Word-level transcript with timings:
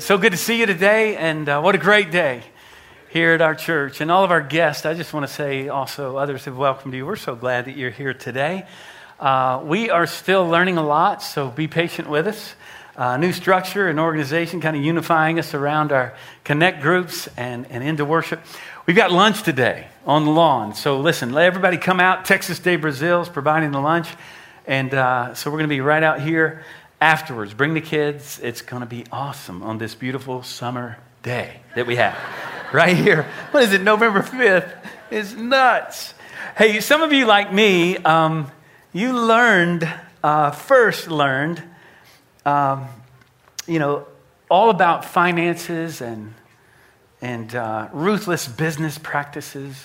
So 0.00 0.18
good 0.18 0.32
to 0.32 0.36
see 0.36 0.58
you 0.58 0.66
today, 0.66 1.14
and 1.14 1.48
uh, 1.48 1.60
what 1.60 1.76
a 1.76 1.78
great 1.78 2.10
day 2.10 2.42
here 3.08 3.34
at 3.34 3.40
our 3.40 3.54
church. 3.54 4.00
And 4.00 4.10
all 4.10 4.24
of 4.24 4.32
our 4.32 4.40
guests, 4.40 4.84
I 4.84 4.94
just 4.94 5.14
want 5.14 5.28
to 5.28 5.32
say 5.32 5.68
also, 5.68 6.16
others 6.16 6.44
have 6.46 6.56
welcomed 6.56 6.92
you. 6.92 7.06
We're 7.06 7.14
so 7.14 7.36
glad 7.36 7.66
that 7.66 7.76
you're 7.76 7.92
here 7.92 8.12
today. 8.12 8.66
Uh, 9.20 9.62
we 9.64 9.88
are 9.88 10.08
still 10.08 10.44
learning 10.48 10.76
a 10.76 10.82
lot, 10.84 11.22
so 11.22 11.50
be 11.50 11.68
patient 11.68 12.10
with 12.10 12.26
us. 12.26 12.56
Uh, 12.96 13.16
new 13.16 13.32
structure 13.32 13.86
and 13.86 14.00
organization 14.00 14.60
kind 14.60 14.76
of 14.76 14.82
unifying 14.82 15.38
us 15.38 15.54
around 15.54 15.92
our 15.92 16.16
connect 16.42 16.82
groups 16.82 17.28
and, 17.36 17.70
and 17.70 17.84
into 17.84 18.04
worship. 18.04 18.40
We've 18.86 18.96
got 18.96 19.12
lunch 19.12 19.44
today 19.44 19.86
on 20.04 20.24
the 20.24 20.32
lawn. 20.32 20.74
So 20.74 20.98
listen, 20.98 21.32
let 21.32 21.44
everybody 21.44 21.76
come 21.76 22.00
out. 22.00 22.24
Texas 22.24 22.58
de 22.58 22.74
Brazil 22.74 23.22
is 23.22 23.28
providing 23.28 23.70
the 23.70 23.80
lunch. 23.80 24.08
And 24.66 24.92
uh, 24.92 25.34
so 25.34 25.48
we're 25.48 25.58
going 25.58 25.68
to 25.70 25.76
be 25.76 25.80
right 25.80 26.02
out 26.02 26.20
here 26.20 26.64
afterwards. 27.00 27.54
Bring 27.54 27.74
the 27.74 27.80
kids. 27.80 28.40
It's 28.42 28.62
going 28.62 28.80
to 28.80 28.86
be 28.86 29.04
awesome 29.12 29.62
on 29.62 29.78
this 29.78 29.94
beautiful 29.94 30.42
summer 30.42 30.98
day 31.22 31.60
that 31.74 31.86
we 31.86 31.96
have 31.96 32.16
right 32.72 32.96
here. 32.96 33.26
What 33.50 33.62
is 33.62 33.72
it, 33.72 33.82
November 33.82 34.22
5th? 34.22 34.72
It's 35.10 35.34
nuts. 35.34 36.14
Hey, 36.56 36.80
some 36.80 37.02
of 37.02 37.12
you, 37.12 37.26
like 37.26 37.52
me, 37.52 37.96
um, 37.98 38.50
you 38.92 39.12
learned, 39.12 39.88
uh, 40.22 40.50
first 40.50 41.08
learned, 41.08 41.62
um, 42.44 42.88
you 43.66 43.78
know, 43.78 44.06
all 44.48 44.70
about 44.70 45.04
finances 45.04 46.00
and, 46.00 46.32
and 47.20 47.54
uh, 47.54 47.88
ruthless 47.92 48.48
business 48.48 48.98
practices 48.98 49.84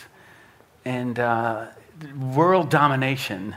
and 0.86 1.20
uh, 1.20 1.68
world 2.18 2.70
domination 2.70 3.56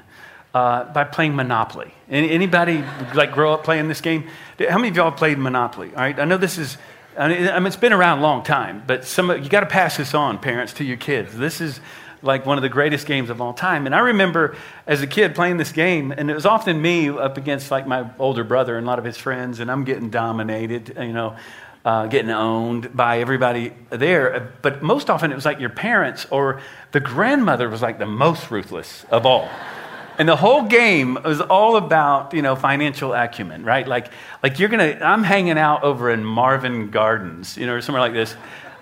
uh, 0.55 0.85
by 0.93 1.05
playing 1.05 1.35
Monopoly. 1.35 1.93
Anybody 2.09 2.85
like 3.15 3.33
grow 3.33 3.53
up 3.53 3.65
playing 3.65 3.89
this 3.89 4.01
game? 4.01 4.29
How 4.59 4.79
many 4.79 4.89
of 4.89 4.97
y'all 4.97 5.11
played 5.11 5.37
Monopoly? 5.37 5.91
All 5.91 5.97
right, 5.97 6.19
I 6.19 6.25
know 6.25 6.37
this 6.37 6.59
is. 6.59 6.79
I 7.17 7.29
mean, 7.29 7.67
it's 7.67 7.77
been 7.77 7.93
around 7.93 8.19
a 8.19 8.23
long 8.23 8.43
time, 8.43 8.83
but 8.87 9.05
some 9.05 9.31
you 9.31 9.49
got 9.49 9.61
to 9.61 9.67
pass 9.67 9.97
this 9.97 10.15
on, 10.15 10.39
parents, 10.39 10.73
to 10.75 10.85
your 10.85 10.97
kids. 10.97 11.37
This 11.37 11.61
is 11.61 11.81
like 12.23 12.47
one 12.47 12.59
of 12.59 12.63
the 12.63 12.69
greatest 12.69 13.07
games 13.07 13.31
of 13.31 13.41
all 13.41 13.53
time. 13.53 13.87
And 13.87 13.95
I 13.95 14.01
remember 14.01 14.57
as 14.87 15.03
a 15.03 15.07
kid 15.07 15.35
playing 15.35 15.59
this 15.59 15.73
game, 15.73 16.11
and 16.11 16.31
it 16.31 16.35
was 16.35 16.47
often 16.47 16.81
me 16.81 17.09
up 17.09 17.37
against 17.37 17.71
like 17.71 17.87
my 17.87 18.09
older 18.19 18.43
brother 18.43 18.77
and 18.77 18.87
a 18.87 18.89
lot 18.89 18.99
of 18.99 19.05
his 19.05 19.17
friends, 19.17 19.61
and 19.61 19.71
I'm 19.71 19.85
getting 19.85 20.11
dominated, 20.11 20.97
you 20.99 21.13
know, 21.13 21.37
uh, 21.85 22.07
getting 22.07 22.31
owned 22.31 22.97
by 22.97 23.21
everybody 23.21 23.73
there. 23.91 24.53
But 24.63 24.83
most 24.83 25.11
often 25.11 25.31
it 25.31 25.35
was 25.35 25.45
like 25.45 25.61
your 25.61 25.71
parents 25.71 26.27
or 26.31 26.61
the 26.93 27.01
grandmother 27.01 27.69
was 27.69 27.83
like 27.83 27.99
the 27.99 28.07
most 28.07 28.51
ruthless 28.51 29.05
of 29.11 29.27
all. 29.27 29.49
And 30.19 30.29
the 30.29 30.37
whole 30.37 30.63
game 30.63 31.19
was 31.25 31.41
all 31.41 31.77
about, 31.77 32.35
you 32.35 32.43
know, 32.43 32.55
financial 32.55 33.13
acumen, 33.13 33.65
right? 33.65 33.87
Like, 33.87 34.13
like 34.43 34.59
you're 34.59 34.69
gonna, 34.69 34.99
I'm 35.03 35.25
hanging 35.25 35.59
out 35.59 35.83
over 35.83 36.11
in 36.11 36.25
Marvin 36.25 36.91
Gardens, 36.91 37.57
you 37.57 37.67
know, 37.67 37.75
or 37.75 37.81
somewhere 37.81 38.03
like 38.03 38.13
this. 38.13 38.37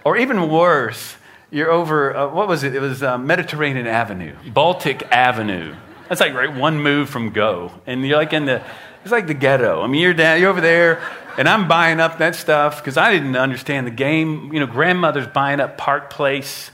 Or 0.04 0.16
even 0.16 0.50
worse, 0.50 1.16
you're 1.50 1.70
over, 1.70 2.14
uh, 2.14 2.28
what 2.28 2.48
was 2.48 2.64
it? 2.64 2.74
It 2.74 2.80
was 2.80 3.02
uh, 3.02 3.16
Mediterranean 3.16 3.86
Avenue, 3.86 4.34
Baltic 4.52 5.04
Avenue. 5.10 5.74
That's 6.08 6.20
like 6.20 6.34
right 6.34 6.54
one 6.54 6.82
move 6.82 7.08
from 7.08 7.30
go. 7.30 7.72
And 7.86 8.06
you're 8.06 8.18
like 8.18 8.32
in 8.32 8.44
the, 8.44 8.62
it's 9.02 9.12
like 9.12 9.26
the 9.26 9.34
ghetto. 9.34 9.82
I 9.82 9.86
mean, 9.86 10.02
you're 10.02 10.14
down, 10.14 10.40
you're 10.40 10.50
over 10.50 10.60
there, 10.60 11.02
and 11.38 11.48
I'm 11.48 11.66
buying 11.66 11.98
up 11.98 12.18
that 12.18 12.34
stuff 12.34 12.78
because 12.78 12.96
I 12.96 13.10
didn't 13.10 13.36
understand 13.36 13.86
the 13.86 13.90
game. 13.90 14.52
You 14.52 14.60
know, 14.60 14.66
grandmother's 14.66 15.26
buying 15.26 15.60
up 15.60 15.78
Park 15.78 16.10
Place 16.10 16.70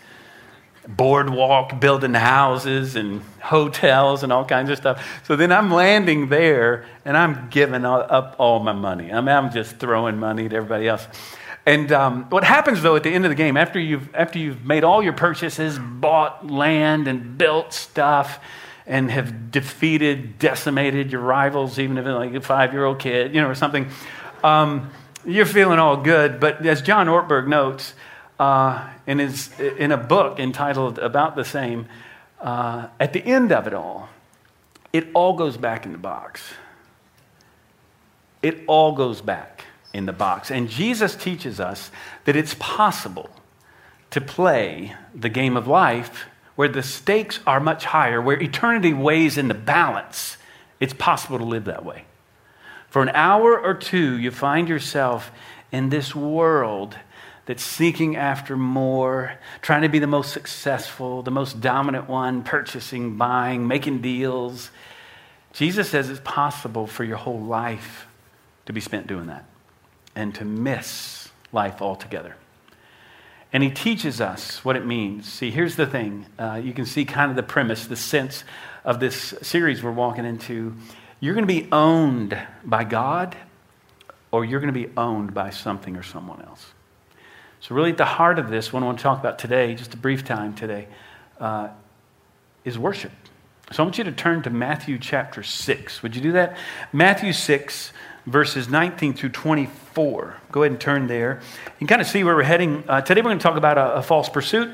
boardwalk, 0.88 1.80
building 1.80 2.14
houses 2.14 2.96
and 2.96 3.20
hotels 3.40 4.22
and 4.22 4.32
all 4.32 4.44
kinds 4.44 4.70
of 4.70 4.78
stuff. 4.78 5.22
So 5.26 5.36
then 5.36 5.52
I'm 5.52 5.70
landing 5.70 6.28
there 6.28 6.86
and 7.04 7.16
I'm 7.16 7.48
giving 7.50 7.84
up 7.84 8.36
all 8.38 8.60
my 8.60 8.72
money. 8.72 9.12
I 9.12 9.20
mean, 9.20 9.28
I'm 9.28 9.52
just 9.52 9.76
throwing 9.76 10.18
money 10.18 10.48
to 10.48 10.56
everybody 10.56 10.88
else. 10.88 11.06
And 11.66 11.92
um, 11.92 12.24
what 12.30 12.42
happens 12.42 12.80
though 12.82 12.96
at 12.96 13.02
the 13.02 13.10
end 13.10 13.26
of 13.26 13.30
the 13.30 13.34
game, 13.34 13.58
after 13.58 13.78
you've, 13.78 14.14
after 14.14 14.38
you've 14.38 14.64
made 14.64 14.82
all 14.82 15.02
your 15.02 15.12
purchases, 15.12 15.78
bought 15.78 16.50
land 16.50 17.06
and 17.06 17.36
built 17.36 17.74
stuff, 17.74 18.40
and 18.86 19.10
have 19.10 19.50
defeated, 19.50 20.38
decimated 20.38 21.12
your 21.12 21.20
rivals, 21.20 21.78
even 21.78 21.98
if 21.98 22.06
it's 22.06 22.14
like 22.14 22.32
a 22.32 22.40
five 22.40 22.72
year 22.72 22.86
old 22.86 22.98
kid, 22.98 23.34
you 23.34 23.40
know, 23.42 23.46
or 23.46 23.54
something, 23.54 23.86
um, 24.42 24.90
you're 25.26 25.44
feeling 25.44 25.78
all 25.78 25.98
good. 25.98 26.40
But 26.40 26.64
as 26.64 26.80
John 26.80 27.06
Ortberg 27.06 27.46
notes, 27.46 27.92
uh, 28.38 28.88
in, 29.06 29.18
his, 29.18 29.50
in 29.58 29.92
a 29.92 29.96
book 29.96 30.38
entitled 30.38 30.98
About 30.98 31.36
the 31.36 31.44
Same, 31.44 31.86
uh, 32.40 32.88
at 33.00 33.12
the 33.12 33.24
end 33.24 33.52
of 33.52 33.66
it 33.66 33.74
all, 33.74 34.08
it 34.92 35.08
all 35.14 35.34
goes 35.34 35.56
back 35.56 35.84
in 35.84 35.92
the 35.92 35.98
box. 35.98 36.42
It 38.42 38.62
all 38.66 38.92
goes 38.92 39.20
back 39.20 39.64
in 39.92 40.06
the 40.06 40.12
box. 40.12 40.50
And 40.50 40.68
Jesus 40.68 41.16
teaches 41.16 41.60
us 41.60 41.90
that 42.24 42.36
it's 42.36 42.54
possible 42.58 43.30
to 44.10 44.20
play 44.20 44.94
the 45.14 45.28
game 45.28 45.56
of 45.56 45.66
life 45.66 46.26
where 46.54 46.68
the 46.68 46.82
stakes 46.82 47.40
are 47.46 47.60
much 47.60 47.84
higher, 47.84 48.20
where 48.20 48.40
eternity 48.40 48.92
weighs 48.92 49.38
in 49.38 49.48
the 49.48 49.54
balance. 49.54 50.36
It's 50.80 50.94
possible 50.94 51.38
to 51.38 51.44
live 51.44 51.66
that 51.66 51.84
way. 51.84 52.04
For 52.88 53.02
an 53.02 53.10
hour 53.10 53.58
or 53.58 53.74
two, 53.74 54.18
you 54.18 54.30
find 54.30 54.68
yourself 54.68 55.30
in 55.70 55.90
this 55.90 56.14
world 56.14 56.96
that's 57.48 57.62
seeking 57.62 58.14
after 58.14 58.58
more, 58.58 59.32
trying 59.62 59.80
to 59.80 59.88
be 59.88 59.98
the 59.98 60.06
most 60.06 60.34
successful, 60.34 61.22
the 61.22 61.30
most 61.30 61.62
dominant 61.62 62.06
one, 62.06 62.42
purchasing, 62.42 63.16
buying, 63.16 63.66
making 63.66 64.02
deals. 64.02 64.70
Jesus 65.54 65.88
says 65.88 66.10
it's 66.10 66.20
possible 66.22 66.86
for 66.86 67.04
your 67.04 67.16
whole 67.16 67.40
life 67.40 68.06
to 68.66 68.74
be 68.74 68.82
spent 68.82 69.06
doing 69.06 69.28
that 69.28 69.46
and 70.14 70.34
to 70.34 70.44
miss 70.44 71.30
life 71.50 71.80
altogether. 71.80 72.36
And 73.50 73.62
he 73.62 73.70
teaches 73.70 74.20
us 74.20 74.62
what 74.62 74.76
it 74.76 74.84
means. 74.84 75.26
See, 75.26 75.50
here's 75.50 75.74
the 75.74 75.86
thing 75.86 76.26
uh, 76.38 76.60
you 76.62 76.74
can 76.74 76.84
see 76.84 77.06
kind 77.06 77.30
of 77.30 77.36
the 77.36 77.42
premise, 77.42 77.86
the 77.86 77.96
sense 77.96 78.44
of 78.84 79.00
this 79.00 79.32
series 79.40 79.82
we're 79.82 79.90
walking 79.90 80.26
into. 80.26 80.74
You're 81.18 81.34
going 81.34 81.48
to 81.48 81.62
be 81.62 81.66
owned 81.72 82.38
by 82.62 82.84
God, 82.84 83.38
or 84.30 84.44
you're 84.44 84.60
going 84.60 84.74
to 84.74 84.78
be 84.78 84.92
owned 84.98 85.32
by 85.32 85.48
something 85.48 85.96
or 85.96 86.02
someone 86.02 86.42
else. 86.42 86.74
So, 87.60 87.74
really, 87.74 87.90
at 87.90 87.96
the 87.96 88.04
heart 88.04 88.38
of 88.38 88.50
this, 88.50 88.72
what 88.72 88.82
I 88.82 88.86
want 88.86 88.98
to 88.98 89.02
talk 89.02 89.18
about 89.18 89.38
today, 89.38 89.74
just 89.74 89.92
a 89.92 89.96
brief 89.96 90.24
time 90.24 90.54
today, 90.54 90.86
uh, 91.40 91.68
is 92.64 92.78
worship. 92.78 93.10
So, 93.72 93.82
I 93.82 93.86
want 93.86 93.98
you 93.98 94.04
to 94.04 94.12
turn 94.12 94.42
to 94.42 94.50
Matthew 94.50 94.96
chapter 94.98 95.42
6. 95.42 96.02
Would 96.02 96.14
you 96.14 96.22
do 96.22 96.32
that? 96.32 96.56
Matthew 96.92 97.32
6, 97.32 97.92
verses 98.26 98.68
19 98.68 99.14
through 99.14 99.30
24. 99.30 100.36
Go 100.52 100.62
ahead 100.62 100.70
and 100.70 100.80
turn 100.80 101.08
there. 101.08 101.40
You 101.64 101.78
can 101.78 101.86
kind 101.88 102.00
of 102.00 102.06
see 102.06 102.22
where 102.22 102.36
we're 102.36 102.44
heading. 102.44 102.84
Uh, 102.86 103.00
today, 103.00 103.22
we're 103.22 103.30
going 103.30 103.38
to 103.38 103.42
talk 103.42 103.56
about 103.56 103.76
a, 103.76 103.96
a 103.96 104.02
false 104.02 104.28
pursuit. 104.28 104.70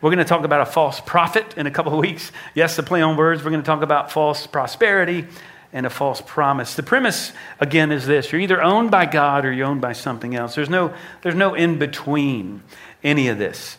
We're 0.00 0.10
going 0.10 0.18
to 0.18 0.24
talk 0.24 0.44
about 0.44 0.60
a 0.60 0.66
false 0.66 1.00
prophet 1.00 1.54
in 1.56 1.68
a 1.68 1.70
couple 1.70 1.92
of 1.92 2.00
weeks. 2.00 2.32
Yes, 2.54 2.74
the 2.74 2.82
play 2.82 3.00
on 3.00 3.16
words. 3.16 3.44
We're 3.44 3.52
going 3.52 3.62
to 3.62 3.66
talk 3.66 3.82
about 3.82 4.10
false 4.10 4.46
prosperity 4.46 5.28
and 5.74 5.84
a 5.84 5.90
false 5.90 6.22
promise. 6.22 6.76
The 6.76 6.84
premise, 6.84 7.32
again, 7.60 7.90
is 7.92 8.06
this 8.06 8.32
you're 8.32 8.40
either 8.40 8.62
owned 8.62 8.90
by 8.90 9.04
God 9.04 9.44
or 9.44 9.52
you're 9.52 9.66
owned 9.66 9.80
by 9.82 9.92
something 9.92 10.34
else. 10.34 10.54
There's 10.54 10.70
no, 10.70 10.94
there's 11.22 11.34
no 11.34 11.54
in 11.54 11.78
between 11.78 12.62
any 13.02 13.28
of 13.28 13.36
this. 13.36 13.76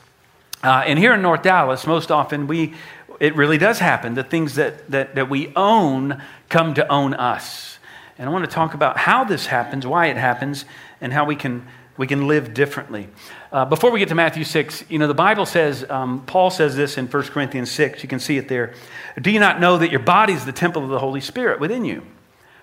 Uh, 0.62 0.84
and 0.86 1.00
here 1.00 1.14
in 1.14 1.22
North 1.22 1.42
Dallas, 1.42 1.88
most 1.88 2.12
often 2.12 2.48
we, 2.48 2.74
it 3.20 3.36
really 3.36 3.58
does 3.58 3.80
happen. 3.80 4.14
The 4.14 4.24
things 4.24 4.56
that, 4.56 4.92
that, 4.92 5.16
that 5.16 5.30
we 5.30 5.54
own 5.56 6.22
come 6.50 6.74
to 6.74 6.88
own 6.92 7.14
us. 7.14 7.80
And 8.18 8.30
I 8.30 8.32
want 8.32 8.46
to 8.46 8.52
talk 8.52 8.74
about 8.74 8.98
how 8.98 9.24
this 9.24 9.48
happens, 9.48 9.88
why 9.88 10.08
it 10.08 10.18
happens, 10.18 10.66
and 11.00 11.14
how 11.14 11.24
we 11.26 11.36
can, 11.36 11.66
we 11.98 12.08
can 12.08 12.28
live 12.28 12.54
differently. 12.54 13.08
Uh, 13.52 13.66
before 13.66 13.92
we 13.92 14.00
get 14.00 14.10
to 14.10 14.16
Matthew 14.16 14.44
6, 14.44 14.86
you 14.90 15.00
know, 15.00 15.08
the 15.08 15.14
Bible 15.14 15.46
says, 15.46 15.86
um, 15.90 16.26
Paul 16.26 16.50
says 16.50 16.76
this 16.76 16.98
in 16.98 17.08
1 17.08 17.24
Corinthians 17.24 17.72
6. 17.72 18.04
You 18.04 18.10
can 18.10 18.20
see 18.20 18.38
it 18.38 18.50
there. 18.50 18.74
Do 19.22 19.32
you 19.32 19.40
not 19.40 19.60
know 19.60 19.78
that 19.78 19.92
your 19.92 20.02
body 20.02 20.34
is 20.34 20.46
the 20.46 20.52
temple 20.52 20.84
of 20.84 20.90
the 20.90 21.00
Holy 21.00 21.22
Spirit 21.22 21.60
within 21.60 21.86
you, 21.86 22.06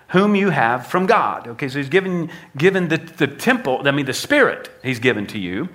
whom 0.09 0.35
you 0.35 0.51
have 0.51 0.85
from 0.85 1.07
God? 1.07 1.47
Okay, 1.47 1.67
so 1.67 1.79
he's 1.79 1.89
given, 1.89 2.29
given 2.55 2.89
the, 2.89 2.97
the 2.97 3.27
temple, 3.27 3.81
I 3.85 3.91
mean, 3.91 4.05
the 4.05 4.13
Spirit 4.13 4.69
he's 4.83 4.99
given 4.99 5.25
to 5.27 5.39
you. 5.39 5.69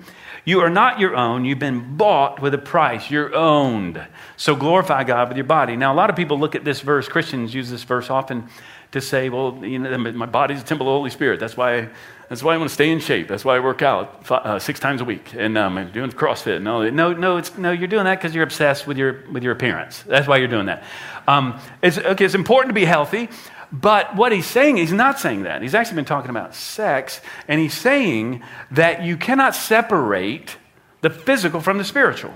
You 0.45 0.61
are 0.61 0.69
not 0.69 0.99
your 0.99 1.15
own. 1.15 1.45
You've 1.45 1.59
been 1.59 1.97
bought 1.97 2.41
with 2.41 2.53
a 2.53 2.57
price. 2.57 3.11
You're 3.11 3.35
owned. 3.35 4.01
So 4.37 4.55
glorify 4.55 5.03
God 5.03 5.27
with 5.27 5.37
your 5.37 5.45
body. 5.45 5.75
Now, 5.75 5.93
a 5.93 5.95
lot 5.95 6.09
of 6.09 6.15
people 6.15 6.39
look 6.39 6.55
at 6.55 6.63
this 6.63 6.79
verse, 6.81 7.07
Christians 7.07 7.53
use 7.53 7.69
this 7.69 7.83
verse 7.83 8.09
often 8.09 8.47
to 8.91 9.01
say, 9.01 9.29
well, 9.29 9.59
you 9.63 9.77
know, 9.77 9.97
my 9.97 10.25
body's 10.25 10.61
a 10.61 10.63
temple 10.63 10.87
of 10.87 10.91
the 10.91 10.97
Holy 10.97 11.09
Spirit. 11.11 11.39
That's 11.39 11.55
why, 11.55 11.89
that's 12.29 12.43
why 12.43 12.53
I 12.53 12.57
want 12.57 12.69
to 12.69 12.73
stay 12.73 12.91
in 12.91 12.99
shape. 12.99 13.27
That's 13.27 13.43
why 13.43 13.55
I 13.55 13.59
work 13.59 13.81
out 13.81 14.25
five, 14.25 14.45
uh, 14.45 14.59
six 14.59 14.79
times 14.79 15.01
a 15.01 15.05
week. 15.05 15.33
And 15.35 15.57
um, 15.57 15.77
I'm 15.77 15.91
doing 15.91 16.11
CrossFit. 16.11 16.61
No, 16.61 16.87
no, 16.89 17.11
no, 17.11 17.41
no 17.57 17.71
you're 17.71 17.87
doing 17.87 18.05
that 18.05 18.19
because 18.19 18.35
you're 18.35 18.43
obsessed 18.43 18.85
with 18.85 18.97
your, 18.97 19.23
with 19.31 19.43
your 19.43 19.51
appearance. 19.51 20.03
That's 20.03 20.27
why 20.27 20.37
you're 20.37 20.47
doing 20.47 20.67
that. 20.67 20.83
Um, 21.27 21.59
it's, 21.81 21.97
okay, 21.97 22.25
it's 22.25 22.35
important 22.35 22.69
to 22.69 22.75
be 22.75 22.85
healthy. 22.85 23.29
But 23.71 24.15
what 24.15 24.31
he's 24.31 24.47
saying, 24.47 24.77
he's 24.77 24.93
not 24.93 25.19
saying 25.19 25.43
that. 25.43 25.61
He's 25.61 25.75
actually 25.75 25.97
been 25.97 26.05
talking 26.05 26.29
about 26.29 26.55
sex, 26.55 27.21
and 27.47 27.59
he's 27.59 27.75
saying 27.75 28.43
that 28.71 29.03
you 29.03 29.17
cannot 29.17 29.55
separate 29.55 30.57
the 31.01 31.09
physical 31.09 31.61
from 31.61 31.77
the 31.77 31.83
spiritual. 31.83 32.33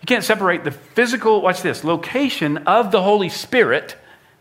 You 0.00 0.06
can't 0.06 0.24
separate 0.24 0.64
the 0.64 0.70
physical, 0.70 1.42
watch 1.42 1.60
this, 1.62 1.84
location 1.84 2.58
of 2.58 2.92
the 2.92 3.02
Holy 3.02 3.28
Spirit 3.28 3.96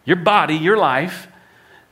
your 0.07 0.15
body, 0.15 0.55
your 0.55 0.77
life, 0.77 1.27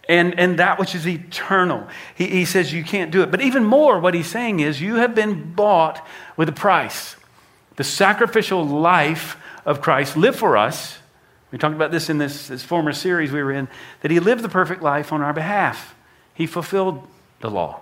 and, 0.07 0.40
and 0.40 0.60
that 0.60 0.80
which 0.80 0.96
is 0.96 1.07
eternal. 1.07 1.88
He, 2.16 2.28
he 2.28 2.46
says 2.46 2.74
you 2.74 2.84
can't 2.84 3.12
do 3.12 3.22
it. 3.22 3.31
But 3.31 3.42
even 3.42 3.63
more, 3.63 4.00
what 4.00 4.13
he's 4.13 4.30
saying 4.30 4.60
is 4.60 4.81
you 4.81 4.96
have 4.96 5.16
been 5.16 5.54
bought 5.54 6.06
with 6.38 6.50
a 6.50 6.54
price. 6.54 7.16
The 7.75 7.84
sacrificial 7.84 8.66
life 8.66 9.38
of 9.66 9.81
Christ 9.81 10.16
lived 10.16 10.38
for 10.38 10.57
us. 10.57 10.98
We 11.52 11.57
talked 11.57 11.75
about 11.75 11.92
this 11.92 12.10
in 12.10 12.18
this, 12.18 12.48
this 12.48 12.63
former 12.63 12.94
series 12.94 13.31
we 13.31 13.42
were 13.42 13.52
in, 13.52 13.68
that 14.02 14.12
he 14.12 14.19
lived 14.19 14.44
the 14.44 14.50
perfect 14.50 14.81
life 14.81 15.12
on 15.12 15.22
our 15.22 15.34
behalf. 15.34 15.96
He 16.34 16.48
fulfilled 16.48 17.08
the 17.42 17.50
law. 17.50 17.81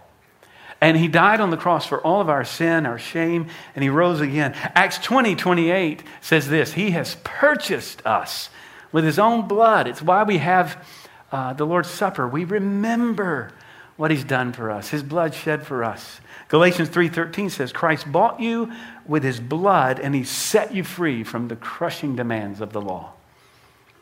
And 0.80 0.98
he 0.98 1.08
died 1.08 1.40
on 1.40 1.50
the 1.50 1.58
cross 1.58 1.86
for 1.86 2.02
all 2.02 2.19
of 2.19 2.30
our 2.30 2.44
sin, 2.44 2.86
our 2.86 3.00
shame, 3.00 3.48
and 3.74 3.84
he 3.84 3.90
rose 3.90 4.19
again. 4.19 4.54
Acts 4.76 4.98
20, 4.98 5.36
28 5.36 6.04
says 6.19 6.50
this 6.50 6.74
He 6.74 6.92
has 6.92 7.16
purchased 7.24 8.06
us 8.06 8.50
with 8.92 9.06
his 9.06 9.18
own 9.18 9.48
blood. 9.48 9.88
It's 9.88 10.02
why 10.02 10.24
we 10.24 10.40
have 10.40 10.86
uh, 11.33 11.51
the 11.53 11.65
Lord's 11.65 11.89
Supper, 11.89 12.27
we 12.27 12.45
remember 12.45 13.51
what 13.97 14.12
he's 14.12 14.24
done 14.24 14.53
for 14.53 14.71
us, 14.71 14.89
his 14.89 15.03
blood 15.03 15.33
shed 15.33 15.65
for 15.65 15.83
us. 15.83 16.21
Galatians 16.47 16.89
3:13 16.89 17.50
says 17.50 17.71
Christ 17.71 18.12
bought 18.12 18.39
you 18.39 18.71
with 19.07 19.24
his 19.24 19.39
blood 19.39 20.00
and 20.00 20.13
he 20.13 20.24
set 20.24 20.74
you 20.74 20.83
free 20.83 21.24
from 21.24 21.47
the 21.47 21.56
crushing 21.56 22.15
demands 22.15 22.62
of 22.62 22.71
the 22.71 22.81
law. 22.81 23.13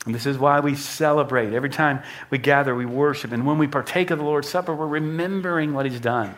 And 0.06 0.14
this 0.14 0.26
is 0.26 0.38
why 0.38 0.60
we 0.60 0.76
celebrate. 0.76 1.54
Every 1.54 1.70
time 1.70 2.02
we 2.30 2.38
gather, 2.38 2.76
we 2.76 2.86
worship. 2.86 3.32
And 3.32 3.46
when 3.46 3.58
we 3.58 3.68
partake 3.68 4.12
of 4.12 4.18
the 4.18 4.26
Lord's 4.26 4.50
Supper, 4.50 4.76
we're 4.76 4.88
remembering 4.88 5.74
what 5.74 5.86
he's 5.86 6.00
done. 6.00 6.36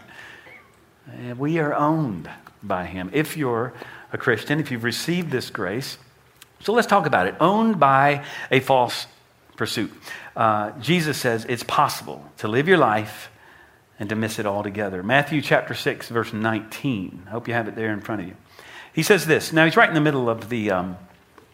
And 1.12 1.40
we 1.40 1.60
are 1.60 1.74
owned 1.74 2.30
by 2.62 2.86
him. 2.86 3.10
If 3.14 3.38
you're 3.38 3.74
a 4.12 4.18
Christian, 4.18 4.60
if 4.60 4.70
you've 4.70 4.84
received 4.84 5.32
this 5.32 5.50
grace, 5.50 5.98
so 6.60 6.74
let's 6.74 6.88
talk 6.88 7.06
about 7.06 7.28
it. 7.28 7.36
Owned 7.40 7.80
by 7.80 8.26
a 8.52 8.60
false 8.60 9.08
pursuit. 9.56 9.92
Uh, 10.36 10.72
Jesus 10.80 11.18
says 11.18 11.46
it's 11.48 11.64
possible 11.64 12.26
to 12.38 12.48
live 12.48 12.68
your 12.68 12.78
life 12.78 13.30
and 14.00 14.10
to 14.10 14.16
miss 14.16 14.40
it 14.40 14.46
altogether. 14.46 15.04
Matthew 15.04 15.42
chapter 15.42 15.74
6, 15.74 16.10
verse 16.10 16.34
19. 16.34 17.24
I 17.28 17.30
hope 17.30 17.48
you 17.48 17.54
have 17.54 17.68
it 17.68 17.76
there 17.76 17.94
in 17.94 18.02
front 18.02 18.22
of 18.22 18.28
you. 18.28 18.36
He 18.94 19.04
says 19.04 19.26
this. 19.26 19.54
Now, 19.54 19.66
he's 19.66 19.78
right 19.78 19.88
in 19.88 19.96
the 19.96 20.02
middle 20.02 20.30
of 20.30 20.50
the, 20.50 20.72
um, 20.72 20.98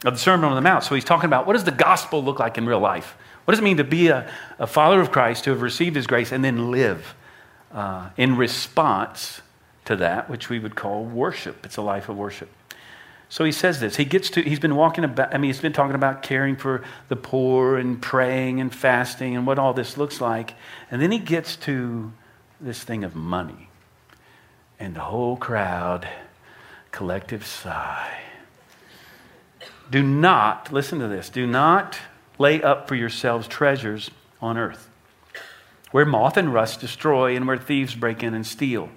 of 0.05 0.13
the 0.13 0.19
Sermon 0.19 0.49
on 0.49 0.55
the 0.55 0.61
Mount. 0.61 0.83
So 0.83 0.95
he's 0.95 1.03
talking 1.03 1.25
about 1.25 1.45
what 1.45 1.53
does 1.53 1.63
the 1.63 1.71
gospel 1.71 2.23
look 2.23 2.39
like 2.39 2.57
in 2.57 2.65
real 2.65 2.79
life? 2.79 3.15
What 3.45 3.53
does 3.53 3.59
it 3.59 3.63
mean 3.63 3.77
to 3.77 3.83
be 3.83 4.09
a, 4.09 4.31
a 4.59 4.67
follower 4.67 5.01
of 5.01 5.11
Christ, 5.11 5.45
to 5.45 5.49
have 5.49 5.61
received 5.61 5.95
his 5.95 6.07
grace, 6.07 6.31
and 6.31 6.43
then 6.43 6.71
live 6.71 7.15
uh, 7.73 8.09
in 8.15 8.37
response 8.37 9.41
to 9.85 9.95
that, 9.97 10.29
which 10.29 10.49
we 10.49 10.59
would 10.59 10.75
call 10.75 11.03
worship? 11.03 11.65
It's 11.65 11.77
a 11.77 11.81
life 11.81 12.09
of 12.09 12.17
worship. 12.17 12.49
So 13.31 13.45
he 13.45 13.51
says 13.51 13.79
this. 13.79 13.95
He 13.95 14.05
gets 14.05 14.31
to, 14.31 14.41
he's 14.41 14.59
been 14.59 14.75
walking 14.75 15.03
about, 15.03 15.33
I 15.33 15.37
mean, 15.37 15.49
he's 15.49 15.61
been 15.61 15.71
talking 15.71 15.93
about 15.93 16.23
caring 16.23 16.55
for 16.55 16.83
the 17.09 17.15
poor 17.15 17.77
and 17.77 18.01
praying 18.01 18.59
and 18.59 18.73
fasting 18.73 19.37
and 19.37 19.45
what 19.45 19.59
all 19.59 19.71
this 19.71 19.97
looks 19.97 20.19
like. 20.19 20.55
And 20.89 20.99
then 20.99 21.11
he 21.11 21.19
gets 21.19 21.55
to 21.57 22.11
this 22.59 22.83
thing 22.83 23.03
of 23.03 23.15
money. 23.15 23.69
And 24.79 24.95
the 24.95 25.01
whole 25.01 25.37
crowd, 25.37 26.09
collective 26.91 27.45
sigh. 27.45 28.19
Do 29.91 30.01
not, 30.01 30.73
listen 30.73 30.99
to 30.99 31.07
this, 31.07 31.29
do 31.29 31.45
not 31.45 31.99
lay 32.39 32.63
up 32.63 32.87
for 32.87 32.95
yourselves 32.95 33.47
treasures 33.47 34.09
on 34.41 34.57
earth, 34.57 34.89
where 35.91 36.05
moth 36.05 36.37
and 36.37 36.53
rust 36.53 36.79
destroy 36.79 37.35
and 37.35 37.45
where 37.45 37.57
thieves 37.57 37.93
break 37.93 38.23
in 38.23 38.33
and 38.33 38.45
steal. 38.45 38.89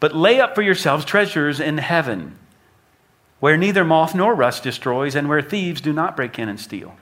But 0.00 0.14
lay 0.14 0.40
up 0.40 0.54
for 0.54 0.62
yourselves 0.62 1.04
treasures 1.04 1.60
in 1.60 1.78
heaven 1.78 2.36
where 3.44 3.58
neither 3.58 3.84
moth 3.84 4.14
nor 4.14 4.34
rust 4.34 4.62
destroys, 4.62 5.14
and 5.14 5.28
where 5.28 5.42
thieves 5.42 5.82
do 5.82 5.92
not 5.92 6.16
break 6.16 6.38
in 6.38 6.48
and 6.48 6.58
steal. 6.58 6.96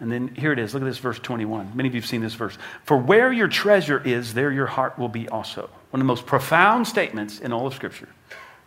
And 0.00 0.10
then 0.10 0.34
here 0.34 0.50
it 0.50 0.58
is. 0.58 0.74
Look 0.74 0.82
at 0.82 0.86
this 0.86 0.98
verse 0.98 1.20
21. 1.20 1.70
Many 1.72 1.88
of 1.88 1.94
you 1.94 2.00
have 2.00 2.10
seen 2.10 2.20
this 2.20 2.34
verse. 2.34 2.58
For 2.82 2.96
where 2.96 3.32
your 3.32 3.46
treasure 3.46 4.02
is, 4.04 4.34
there 4.34 4.50
your 4.50 4.66
heart 4.66 4.98
will 4.98 5.08
be 5.08 5.28
also. 5.28 5.70
One 5.90 6.00
of 6.00 6.04
the 6.04 6.04
most 6.04 6.26
profound 6.26 6.88
statements 6.88 7.38
in 7.38 7.52
all 7.52 7.64
of 7.64 7.74
Scripture 7.74 8.08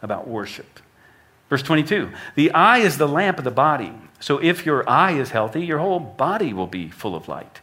about 0.02 0.30
worship. 0.30 0.80
Verse 1.50 1.62
22 1.64 2.12
The 2.36 2.50
eye 2.52 2.78
is 2.78 2.98
the 2.98 3.10
lamp 3.10 3.40
of 3.40 3.44
the 3.44 3.52
body. 3.52 3.92
So 4.22 4.38
if 4.38 4.66
your 4.66 4.90
eye 4.90 5.20
is 5.20 5.32
healthy, 5.32 5.66
your 5.66 5.80
whole 5.80 6.00
body 6.00 6.54
will 6.54 6.66
be 6.66 6.88
full 6.88 7.14
of 7.14 7.28
light. 7.28 7.60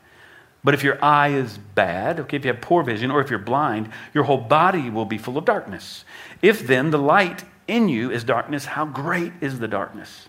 But 0.63 0.75
if 0.75 0.85
your 0.85 1.03
eye 1.03 1.29
is 1.29 1.57
bad, 1.57 2.21
okay, 2.21 2.37
if 2.37 2.45
you 2.45 2.53
have 2.53 2.61
poor 2.61 2.83
vision, 2.83 3.11
or 3.11 3.23
if 3.23 3.31
you're 3.31 3.39
blind, 3.39 3.89
your 4.13 4.25
whole 4.25 4.43
body 4.43 4.91
will 4.91 5.07
be 5.07 5.17
full 5.17 5.39
of 5.39 5.47
darkness. 5.47 6.05
If 6.43 6.67
then 6.67 6.91
the 6.91 6.99
light 6.99 7.45
in 7.69 7.89
you 7.89 8.11
is 8.11 8.25
darkness, 8.25 8.65
how 8.65 8.85
great 8.85 9.33
is 9.41 9.59
the 9.59 9.69
darkness? 9.69 10.29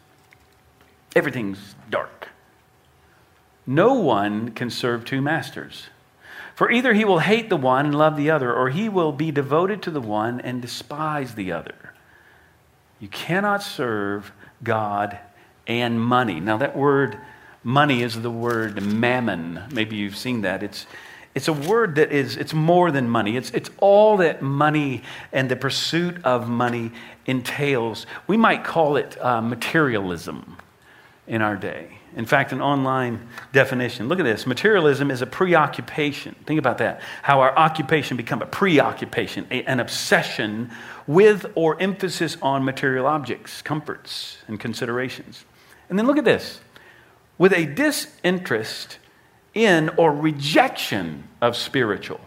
Everything's 1.15 1.75
dark. 1.89 2.29
No 3.65 3.93
one 3.93 4.51
can 4.51 4.69
serve 4.69 5.05
two 5.05 5.21
masters. 5.21 5.87
For 6.55 6.71
either 6.71 6.93
he 6.93 7.05
will 7.05 7.19
hate 7.19 7.49
the 7.49 7.57
one 7.57 7.85
and 7.85 7.95
love 7.95 8.17
the 8.17 8.31
other, 8.31 8.53
or 8.53 8.69
he 8.69 8.89
will 8.89 9.11
be 9.11 9.31
devoted 9.31 9.81
to 9.83 9.91
the 9.91 10.01
one 10.01 10.41
and 10.41 10.61
despise 10.61 11.35
the 11.35 11.51
other. 11.51 11.93
You 12.99 13.09
cannot 13.09 13.61
serve 13.61 14.31
God 14.63 15.19
and 15.67 16.01
money. 16.01 16.39
Now, 16.39 16.57
that 16.57 16.75
word 16.75 17.19
money 17.63 18.01
is 18.01 18.21
the 18.21 18.31
word 18.31 18.81
mammon. 18.81 19.63
Maybe 19.71 19.97
you've 19.97 20.17
seen 20.17 20.41
that. 20.41 20.63
It's, 20.63 20.87
it's 21.37 21.47
a 21.47 21.53
word 21.53 21.93
that 21.95 22.11
is, 22.11 22.35
it's 22.35 22.55
more 22.55 22.89
than 22.89 23.07
money. 23.07 23.37
It's, 23.37 23.51
it's 23.51 23.69
all 23.77 24.17
that 24.17 24.41
money 24.41 25.03
and 25.31 25.47
the 25.51 25.55
pursuit 25.55 26.17
of 26.25 26.49
money 26.49 26.91
entails. 27.27 28.07
We 28.25 28.37
might 28.37 28.63
call 28.63 28.97
it 28.97 29.23
uh, 29.23 29.39
materialism 29.41 30.57
in 31.27 31.43
our 31.43 31.55
day. 31.55 31.99
In 32.15 32.25
fact, 32.25 32.53
an 32.53 32.59
online 32.59 33.27
definition. 33.53 34.07
Look 34.07 34.17
at 34.17 34.23
this. 34.23 34.47
Materialism 34.47 35.11
is 35.11 35.21
a 35.21 35.27
preoccupation. 35.27 36.33
Think 36.47 36.57
about 36.57 36.79
that. 36.79 37.01
How 37.21 37.41
our 37.41 37.55
occupation 37.55 38.17
become 38.17 38.41
a 38.41 38.47
preoccupation, 38.47 39.45
a, 39.51 39.61
an 39.65 39.79
obsession 39.79 40.71
with 41.05 41.45
or 41.53 41.79
emphasis 41.79 42.35
on 42.41 42.65
material 42.65 43.05
objects, 43.05 43.61
comforts, 43.61 44.39
and 44.47 44.59
considerations. 44.59 45.45
And 45.87 45.99
then 45.99 46.07
look 46.07 46.17
at 46.17 46.25
this. 46.25 46.61
With 47.37 47.53
a 47.53 47.67
disinterest 47.67 48.97
in 49.57 49.89
or 49.97 50.13
rejection 50.13 51.23
of 51.41 51.57
spiritual, 51.57 52.21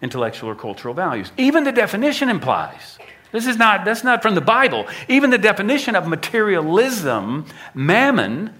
intellectual, 0.00 0.48
or 0.48 0.54
cultural 0.54 0.94
values. 0.94 1.32
Even 1.36 1.64
the 1.64 1.72
definition 1.72 2.28
implies. 2.28 2.98
This 3.32 3.46
is 3.46 3.56
not, 3.56 3.84
that's 3.84 4.04
not 4.04 4.22
from 4.22 4.34
the 4.34 4.40
Bible. 4.40 4.86
Even 5.08 5.30
the 5.30 5.38
definition 5.38 5.96
of 5.96 6.06
materialism, 6.06 7.44
mammon, 7.74 8.54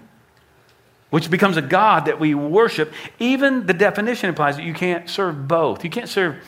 which 1.09 1.31
becomes 1.31 1.57
a 1.57 1.61
God 1.61 2.05
that 2.05 2.19
we 2.19 2.35
worship, 2.35 2.93
even 3.17 3.65
the 3.65 3.73
definition 3.73 4.29
implies 4.29 4.57
that 4.57 4.65
you 4.65 4.73
can't 4.73 5.09
serve 5.09 5.47
both. 5.47 5.83
You 5.83 5.89
can't 5.89 6.09
serve 6.09 6.43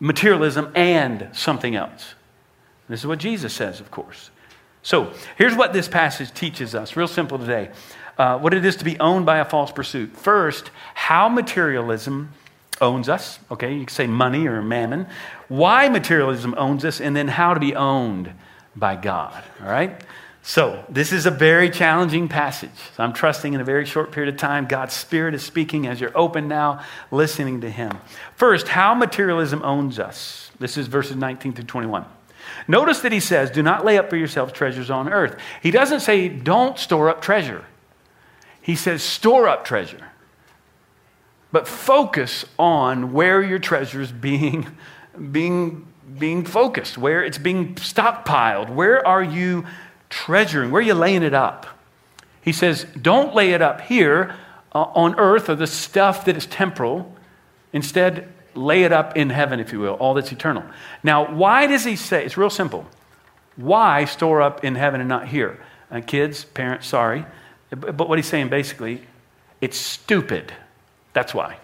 materialism 0.00 0.72
and 0.74 1.28
something 1.32 1.74
else. 1.74 2.14
This 2.88 3.00
is 3.00 3.06
what 3.06 3.18
Jesus 3.18 3.52
says, 3.52 3.80
of 3.80 3.90
course. 3.90 4.30
So 4.82 5.12
here's 5.36 5.56
what 5.56 5.72
this 5.72 5.88
passage 5.88 6.32
teaches 6.32 6.74
us, 6.74 6.96
real 6.96 7.08
simple 7.08 7.38
today 7.38 7.70
uh, 8.18 8.38
what 8.38 8.54
it 8.54 8.64
is 8.64 8.76
to 8.76 8.84
be 8.84 8.98
owned 8.98 9.26
by 9.26 9.38
a 9.38 9.44
false 9.44 9.70
pursuit. 9.70 10.16
First, 10.16 10.70
how 10.94 11.28
materialism 11.28 12.32
owns 12.80 13.08
us. 13.08 13.38
Okay, 13.50 13.74
you 13.74 13.86
can 13.86 13.94
say 13.94 14.06
money 14.06 14.46
or 14.46 14.62
mammon. 14.62 15.06
Why 15.48 15.88
materialism 15.88 16.54
owns 16.56 16.84
us, 16.84 17.00
and 17.00 17.16
then 17.16 17.28
how 17.28 17.54
to 17.54 17.60
be 17.60 17.74
owned 17.74 18.32
by 18.74 18.96
God. 18.96 19.42
All 19.62 19.68
right? 19.68 20.02
So, 20.42 20.84
this 20.88 21.12
is 21.12 21.26
a 21.26 21.30
very 21.32 21.70
challenging 21.70 22.28
passage. 22.28 22.70
So 22.96 23.02
I'm 23.02 23.12
trusting 23.12 23.52
in 23.52 23.60
a 23.60 23.64
very 23.64 23.84
short 23.84 24.12
period 24.12 24.32
of 24.32 24.38
time, 24.38 24.66
God's 24.66 24.94
Spirit 24.94 25.34
is 25.34 25.42
speaking 25.42 25.88
as 25.88 26.00
you're 26.00 26.16
open 26.16 26.46
now, 26.46 26.84
listening 27.10 27.62
to 27.62 27.70
Him. 27.70 27.90
First, 28.36 28.68
how 28.68 28.94
materialism 28.94 29.62
owns 29.64 29.98
us. 29.98 30.52
This 30.60 30.76
is 30.76 30.86
verses 30.86 31.16
19 31.16 31.54
through 31.54 31.64
21. 31.64 32.04
Notice 32.68 33.00
that 33.00 33.10
he 33.10 33.18
says, 33.18 33.50
Do 33.50 33.60
not 33.60 33.84
lay 33.84 33.98
up 33.98 34.08
for 34.08 34.16
yourselves 34.16 34.52
treasures 34.52 34.88
on 34.88 35.12
earth. 35.12 35.36
He 35.62 35.72
doesn't 35.72 36.00
say, 36.00 36.28
Don't 36.28 36.78
store 36.78 37.10
up 37.10 37.20
treasure. 37.20 37.64
He 38.66 38.74
says, 38.74 39.00
store 39.00 39.46
up 39.46 39.64
treasure. 39.64 40.08
But 41.52 41.68
focus 41.68 42.44
on 42.58 43.12
where 43.12 43.40
your 43.40 43.60
treasure 43.60 44.00
is 44.00 44.10
being, 44.10 44.66
being, 45.30 45.86
being 46.18 46.44
focused, 46.44 46.98
where 46.98 47.22
it's 47.22 47.38
being 47.38 47.76
stockpiled. 47.76 48.70
Where 48.70 49.06
are 49.06 49.22
you 49.22 49.66
treasuring? 50.10 50.72
Where 50.72 50.80
are 50.80 50.84
you 50.84 50.94
laying 50.94 51.22
it 51.22 51.32
up? 51.32 51.68
He 52.42 52.50
says, 52.50 52.84
don't 53.00 53.36
lay 53.36 53.52
it 53.52 53.62
up 53.62 53.82
here 53.82 54.34
uh, 54.74 54.80
on 54.80 55.14
earth 55.16 55.48
or 55.48 55.54
the 55.54 55.68
stuff 55.68 56.24
that 56.24 56.36
is 56.36 56.46
temporal. 56.46 57.14
Instead, 57.72 58.32
lay 58.56 58.82
it 58.82 58.90
up 58.90 59.16
in 59.16 59.30
heaven, 59.30 59.60
if 59.60 59.72
you 59.72 59.78
will, 59.78 59.94
all 59.94 60.14
that's 60.14 60.32
eternal. 60.32 60.64
Now, 61.04 61.32
why 61.32 61.68
does 61.68 61.84
he 61.84 61.94
say, 61.94 62.26
it's 62.26 62.36
real 62.36 62.50
simple. 62.50 62.84
Why 63.54 64.06
store 64.06 64.42
up 64.42 64.64
in 64.64 64.74
heaven 64.74 65.00
and 65.00 65.08
not 65.08 65.28
here? 65.28 65.62
Uh, 65.88 66.00
kids, 66.00 66.44
parents, 66.44 66.88
sorry. 66.88 67.26
But 67.70 68.08
what 68.08 68.18
he's 68.18 68.26
saying 68.26 68.48
basically, 68.48 69.02
it's 69.60 69.76
stupid. 69.76 70.52
That's 71.12 71.34
why. 71.34 71.58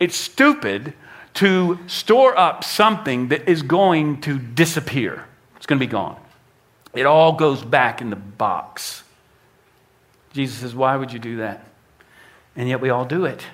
It's 0.00 0.16
stupid 0.16 0.94
to 1.34 1.78
store 1.86 2.36
up 2.36 2.64
something 2.64 3.28
that 3.28 3.48
is 3.48 3.62
going 3.62 4.20
to 4.22 4.38
disappear. 4.38 5.24
It's 5.56 5.66
going 5.66 5.78
to 5.78 5.86
be 5.86 5.90
gone. 5.90 6.20
It 6.94 7.06
all 7.06 7.32
goes 7.32 7.62
back 7.62 8.00
in 8.00 8.10
the 8.10 8.16
box. 8.16 9.02
Jesus 10.32 10.58
says, 10.58 10.74
Why 10.74 10.96
would 10.96 11.12
you 11.12 11.18
do 11.18 11.36
that? 11.38 11.66
And 12.56 12.68
yet 12.68 12.80
we 12.80 12.90
all 12.90 13.04
do 13.04 13.24
it. 13.24 13.46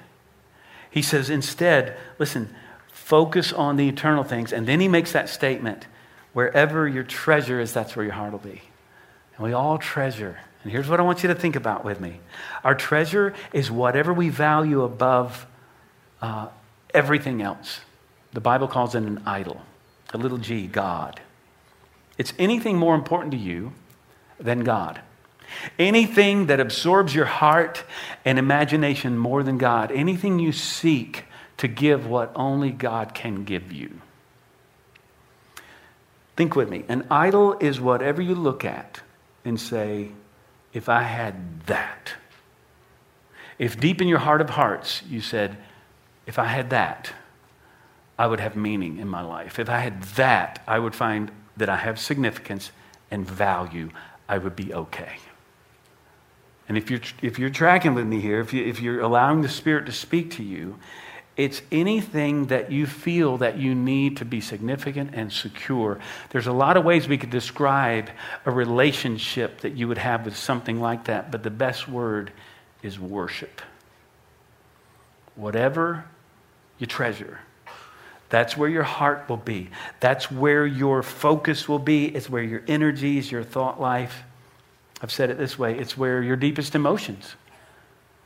He 0.91 1.03
says, 1.03 1.31
instead, 1.31 1.97
listen, 2.19 2.55
focus 2.88 3.53
on 3.53 3.77
the 3.77 3.88
eternal 3.88 4.25
things. 4.25 4.53
And 4.53 4.67
then 4.67 4.81
he 4.81 4.88
makes 4.88 5.12
that 5.12 5.29
statement 5.29 5.87
wherever 6.33 6.88
your 6.88 7.05
treasure 7.05 7.61
is, 7.61 7.73
that's 7.73 7.95
where 7.95 8.05
your 8.05 8.15
heart 8.15 8.33
will 8.33 8.38
be. 8.38 8.62
And 9.37 9.47
we 9.47 9.53
all 9.53 9.79
treasure. 9.79 10.38
And 10.62 10.73
here's 10.73 10.88
what 10.88 11.00
I 11.00 11.03
want 11.03 11.23
you 11.23 11.29
to 11.29 11.35
think 11.35 11.57
about 11.57 11.85
with 11.85 12.00
me 12.00 12.21
our 12.65 12.75
treasure 12.75 13.35
is 13.53 13.71
whatever 13.71 14.12
we 14.12 14.29
value 14.29 14.83
above 14.83 15.47
uh, 16.21 16.49
everything 16.93 17.43
else. 17.43 17.81
The 18.33 18.41
Bible 18.41 18.69
calls 18.69 18.95
it 18.95 19.03
an 19.03 19.23
idol, 19.25 19.62
a 20.12 20.19
little 20.19 20.38
g, 20.38 20.67
God. 20.67 21.21
It's 22.19 22.33
anything 22.38 22.77
more 22.77 22.95
important 22.95 23.33
to 23.33 23.38
you 23.38 23.73
than 24.41 24.65
God. 24.65 25.00
Anything 25.79 26.47
that 26.47 26.61
absorbs 26.61 27.15
your 27.15 27.25
heart 27.25 27.85
and 28.25 28.38
imagination 28.38 29.17
more 29.17 29.43
than 29.43 29.57
God. 29.57 29.91
Anything 29.93 30.38
you 30.38 30.53
seek 30.53 31.25
to 31.59 31.69
give 31.69 32.07
what 32.07 32.33
only 32.35 32.71
God 32.71 33.15
can 33.15 33.45
give 33.45 33.73
you. 33.73 34.00
Think 36.37 36.55
with 36.55 36.69
me. 36.69 36.85
An 36.88 37.07
idol 37.11 37.57
is 37.59 37.81
whatever 37.81 38.21
you 38.21 38.35
look 38.35 38.65
at 38.65 39.00
and 39.45 39.59
say, 39.61 40.11
if 40.78 40.88
I 40.88 41.02
had 41.02 41.66
that. 41.66 42.14
If 43.58 43.80
deep 43.80 44.00
in 44.00 44.06
your 44.06 44.20
heart 44.20 44.40
of 44.40 44.50
hearts 44.50 45.02
you 45.11 45.20
said, 45.20 45.56
if 46.25 46.38
I 46.38 46.44
had 46.44 46.70
that, 46.70 47.12
I 48.16 48.28
would 48.28 48.38
have 48.38 48.54
meaning 48.54 48.99
in 48.99 49.08
my 49.08 49.23
life. 49.23 49.58
If 49.58 49.68
I 49.68 49.80
had 49.80 50.04
that, 50.23 50.62
I 50.68 50.78
would 50.78 50.94
find 50.94 51.32
that 51.56 51.68
I 51.68 51.76
have 51.76 51.99
significance 51.99 52.70
and 53.11 53.28
value. 53.28 53.90
I 54.28 54.38
would 54.38 54.54
be 54.54 54.73
okay. 54.73 55.16
And 56.68 56.78
if 56.78 56.92
you're, 56.92 57.00
if 57.23 57.40
you're 57.40 57.50
tracking 57.50 57.94
with 57.94 58.06
me 58.06 58.20
here, 58.20 58.38
if, 58.38 58.52
you, 58.52 58.64
if 58.64 58.80
you're 58.80 59.00
allowing 59.00 59.42
the 59.42 59.49
Spirit 59.49 59.85
to 59.87 59.92
speak 59.92 60.30
to 60.32 60.44
you, 60.44 60.78
it's 61.38 61.62
anything 61.71 62.47
that 62.47 62.73
you 62.73 62.85
feel 62.85 63.38
that 63.38 63.57
you 63.59 63.73
need 63.73 64.16
to 64.16 64.25
be 64.25 64.40
significant 64.40 65.11
and 65.14 65.33
secure. 65.33 66.00
There's 66.30 66.49
a 66.49 66.52
lot 66.52 66.76
of 66.76 66.85
ways 66.85 67.07
we 67.07 67.16
could 67.16 67.30
describe 67.30 68.11
a 68.45 68.50
relationship 68.50 69.61
that 69.61 69.75
you 69.75 69.87
would 69.87 69.99
have 69.99 70.25
with 70.25 70.37
something 70.37 70.80
like 70.80 71.04
that, 71.04 71.30
but 71.30 71.45
the 71.45 71.50
best 71.50 71.88
word 71.88 72.33
is 72.83 72.99
worship. 72.99 73.62
Whatever 75.37 76.07
you 76.80 76.88
treasure, 76.88 77.38
that's 78.30 78.57
where 78.57 78.68
your 78.68 78.83
heart 78.83 79.28
will 79.28 79.37
be. 79.37 79.71
That's 80.00 80.33
where 80.33 80.66
your 80.66 81.04
focus 81.04 81.68
will 81.68 81.78
be. 81.78 82.07
It's 82.07 82.28
where 82.28 82.42
your 82.42 82.62
energies, 82.66 83.30
your 83.30 83.45
thought 83.45 83.80
life. 83.80 84.25
I've 85.00 85.12
said 85.12 85.30
it 85.30 85.38
this 85.38 85.57
way 85.57 85.78
it's 85.78 85.97
where 85.97 86.21
your 86.21 86.37
deepest 86.37 86.75
emotions 86.75 87.37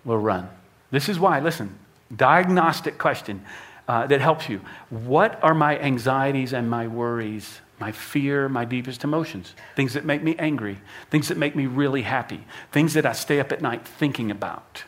will 0.02 0.18
run. 0.18 0.48
This 0.90 1.10
is 1.10 1.20
why, 1.20 1.40
listen, 1.40 1.78
diagnostic 2.14 2.98
question 2.98 3.44
uh, 3.88 4.06
that 4.06 4.20
helps 4.20 4.48
you. 4.48 4.60
What 4.90 5.42
are 5.42 5.54
my 5.54 5.78
anxieties 5.78 6.52
and 6.52 6.68
my 6.70 6.86
worries, 6.86 7.60
my 7.78 7.92
fear, 7.92 8.48
my 8.48 8.64
deepest 8.64 9.04
emotions? 9.04 9.54
Things 9.76 9.94
that 9.94 10.04
make 10.04 10.22
me 10.22 10.36
angry, 10.38 10.78
things 11.10 11.28
that 11.28 11.36
make 11.36 11.56
me 11.56 11.66
really 11.66 12.02
happy, 12.02 12.44
things 12.70 12.94
that 12.94 13.06
I 13.06 13.12
stay 13.12 13.40
up 13.40 13.52
at 13.52 13.60
night 13.60 13.86
thinking 13.86 14.30
about. 14.30 14.84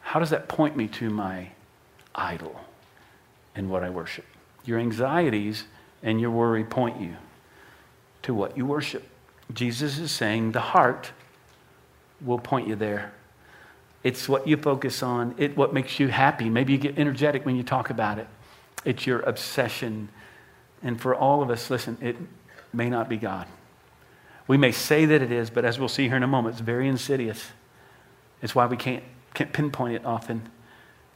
How 0.00 0.20
does 0.20 0.30
that 0.30 0.48
point 0.48 0.76
me 0.76 0.88
to 0.88 1.10
my 1.10 1.50
idol? 2.14 2.60
and 3.56 3.70
what 3.70 3.82
I 3.82 3.90
worship. 3.90 4.24
Your 4.64 4.78
anxieties 4.78 5.64
and 6.02 6.20
your 6.20 6.30
worry 6.30 6.62
point 6.62 7.00
you 7.00 7.16
to 8.22 8.34
what 8.34 8.56
you 8.56 8.66
worship. 8.66 9.04
Jesus 9.52 9.98
is 9.98 10.10
saying 10.10 10.52
the 10.52 10.60
heart 10.60 11.10
will 12.20 12.38
point 12.38 12.68
you 12.68 12.76
there. 12.76 13.12
It's 14.06 14.28
what 14.28 14.46
you 14.46 14.56
focus 14.56 15.02
on, 15.02 15.34
it 15.36 15.56
what 15.56 15.74
makes 15.74 15.98
you 15.98 16.06
happy. 16.06 16.48
Maybe 16.48 16.72
you 16.72 16.78
get 16.78 16.96
energetic 16.96 17.44
when 17.44 17.56
you 17.56 17.64
talk 17.64 17.90
about 17.90 18.20
it. 18.20 18.28
It's 18.84 19.04
your 19.04 19.18
obsession. 19.18 20.10
And 20.80 21.00
for 21.00 21.12
all 21.12 21.42
of 21.42 21.50
us, 21.50 21.68
listen, 21.70 21.98
it 22.00 22.14
may 22.72 22.88
not 22.88 23.08
be 23.08 23.16
God. 23.16 23.48
We 24.46 24.58
may 24.58 24.70
say 24.70 25.06
that 25.06 25.22
it 25.22 25.32
is, 25.32 25.50
but 25.50 25.64
as 25.64 25.80
we'll 25.80 25.88
see 25.88 26.04
here 26.04 26.16
in 26.16 26.22
a 26.22 26.28
moment, 26.28 26.54
it's 26.54 26.60
very 26.60 26.86
insidious. 26.86 27.46
It's 28.42 28.54
why 28.54 28.66
we 28.66 28.76
can't, 28.76 29.02
can't 29.34 29.52
pinpoint 29.52 29.96
it 29.96 30.06
often 30.06 30.50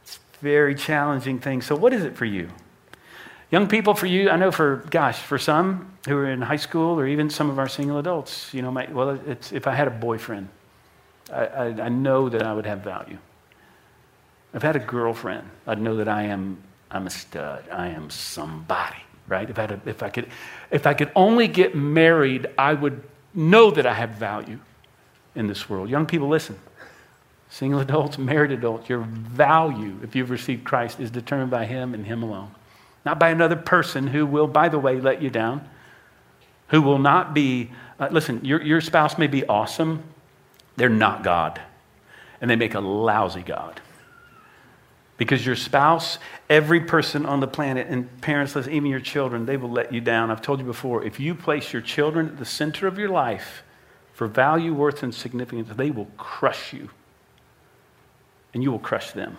It's 0.03 0.19
very 0.41 0.75
challenging 0.75 1.39
thing. 1.39 1.63
So, 1.63 1.77
what 1.77 1.93
is 1.93 2.03
it 2.03 2.17
for 2.17 2.25
you? 2.25 2.51
Young 3.53 3.69
people, 3.69 3.95
for 3.95 4.07
you, 4.07 4.31
I 4.31 4.37
know 4.37 4.51
for, 4.51 4.85
gosh, 4.91 5.21
for 5.21 5.39
some 5.39 5.95
who 6.09 6.17
are 6.17 6.29
in 6.29 6.43
high 6.43 6.57
school 6.57 6.99
or 6.99 7.07
even 7.07 7.31
some 7.31 7.51
of 7.51 7.61
our 7.61 7.69
single 7.69 7.99
adults, 7.99 8.53
you 8.53 8.63
know, 8.63 8.73
my, 8.73 8.91
well, 8.91 9.11
it's, 9.29 9.53
if 9.53 9.69
I 9.69 9.77
had 9.77 9.87
a 9.87 9.93
boyfriend, 9.93 10.49
I, 11.33 11.47
I, 11.47 11.65
I 11.85 11.89
know 11.89 12.29
that 12.29 12.43
I 12.43 12.53
would 12.53 12.67
have 12.67 12.81
value. 12.81 13.19
I've 14.53 14.63
had 14.63 14.77
a 14.77 14.81
girlfriend, 14.81 15.49
I'd 15.67 15.81
know 15.81 15.97
that 15.97 16.09
I 16.09 16.25
am, 16.25 16.59
I'm 16.91 17.07
a 17.07 17.11
stud. 17.11 17.65
I 17.71 17.89
am 17.89 18.11
somebody, 18.11 18.97
right? 19.29 19.49
If 19.49 19.59
if, 19.87 20.03
I 20.03 20.11
could, 20.11 20.27
if 20.71 20.87
I 20.87 20.95
could 20.95 21.13
only 21.15 21.47
get 21.47 21.75
married, 21.75 22.49
I 22.59 22.75
would 22.75 23.03
know 23.33 23.71
that 23.71 23.87
I 23.87 23.95
have 23.95 24.11
value 24.11 24.59
in 25.37 25.47
this 25.47 25.69
world. 25.71 25.89
Young 25.89 26.07
people, 26.07 26.29
listen. 26.29 26.59
Single 27.49 27.81
adults, 27.81 28.17
married 28.19 28.53
adults, 28.53 28.89
your 28.89 29.01
value, 29.01 29.99
if 30.03 30.15
you've 30.15 30.31
received 30.31 30.65
Christ, 30.65 31.01
is 31.01 31.11
determined 31.11 31.51
by 31.51 31.67
Him 31.67 31.95
and 31.95 32.07
Him 32.07 32.23
alone. 32.23 32.53
Not 33.05 33.19
by 33.19 33.31
another 33.31 33.57
person 33.57 34.07
who 34.07 34.27
will, 34.27 34.47
by 34.47 34.69
the 34.69 34.79
way, 34.79 35.01
let 35.01 35.21
you 35.23 35.31
down, 35.31 35.69
who 36.69 36.81
will 36.83 36.99
not 36.99 37.35
be, 37.35 37.71
uh, 37.99 38.09
listen, 38.11 38.45
your, 38.45 38.63
your 38.63 38.81
spouse 38.81 39.19
may 39.19 39.27
be 39.27 39.45
awesome, 39.47 40.03
they're 40.81 40.89
not 40.89 41.23
God. 41.23 41.61
And 42.41 42.51
they 42.51 42.57
make 42.57 42.75
a 42.75 42.81
lousy 42.81 43.43
God. 43.43 43.83
Because 45.19 45.45
your 45.45 45.57
spouse, 45.57 46.19
every 46.49 46.81
person 46.81 47.27
on 47.27 47.41
the 47.41 47.47
planet, 47.47 47.89
and 47.89 48.21
parents, 48.23 48.57
even 48.57 48.87
your 48.87 49.01
children, 49.01 49.45
they 49.45 49.59
will 49.59 49.71
let 49.71 49.93
you 49.93 50.01
down. 50.01 50.31
I've 50.31 50.41
told 50.41 50.59
you 50.59 50.65
before, 50.65 51.05
if 51.05 51.21
you 51.21 51.35
place 51.35 51.75
your 51.75 51.83
children 51.83 52.29
at 52.29 52.39
the 52.39 52.47
center 52.47 52.87
of 52.87 52.99
your 52.99 53.11
life 53.11 53.63
for 54.15 54.27
value, 54.27 54.73
worth, 54.73 55.03
and 55.03 55.15
significance, 55.15 55.69
they 55.77 55.91
will 55.91 56.09
crush 56.17 56.73
you 56.73 56.89
and 58.55 58.63
you 58.63 58.71
will 58.71 58.79
crush 58.79 59.13
them. 59.13 59.37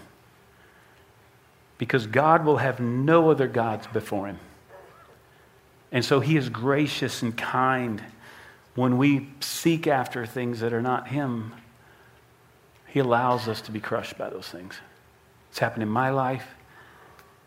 Because 1.79 2.05
God 2.05 2.45
will 2.45 2.57
have 2.57 2.79
no 2.79 3.31
other 3.31 3.47
gods 3.47 3.87
before 3.87 4.27
him. 4.27 4.37
And 5.91 6.05
so 6.05 6.19
he 6.19 6.37
is 6.37 6.49
gracious 6.49 7.23
and 7.23 7.35
kind 7.35 8.03
when 8.75 8.97
we 8.97 9.29
seek 9.39 9.87
after 9.87 10.25
things 10.25 10.59
that 10.61 10.73
are 10.73 10.81
not 10.81 11.07
him. 11.09 11.53
He 12.87 12.99
allows 12.99 13.47
us 13.47 13.61
to 13.61 13.71
be 13.71 13.79
crushed 13.79 14.17
by 14.17 14.29
those 14.29 14.47
things. 14.47 14.75
It's 15.49 15.59
happened 15.59 15.83
in 15.83 15.89
my 15.89 16.09
life, 16.09 16.47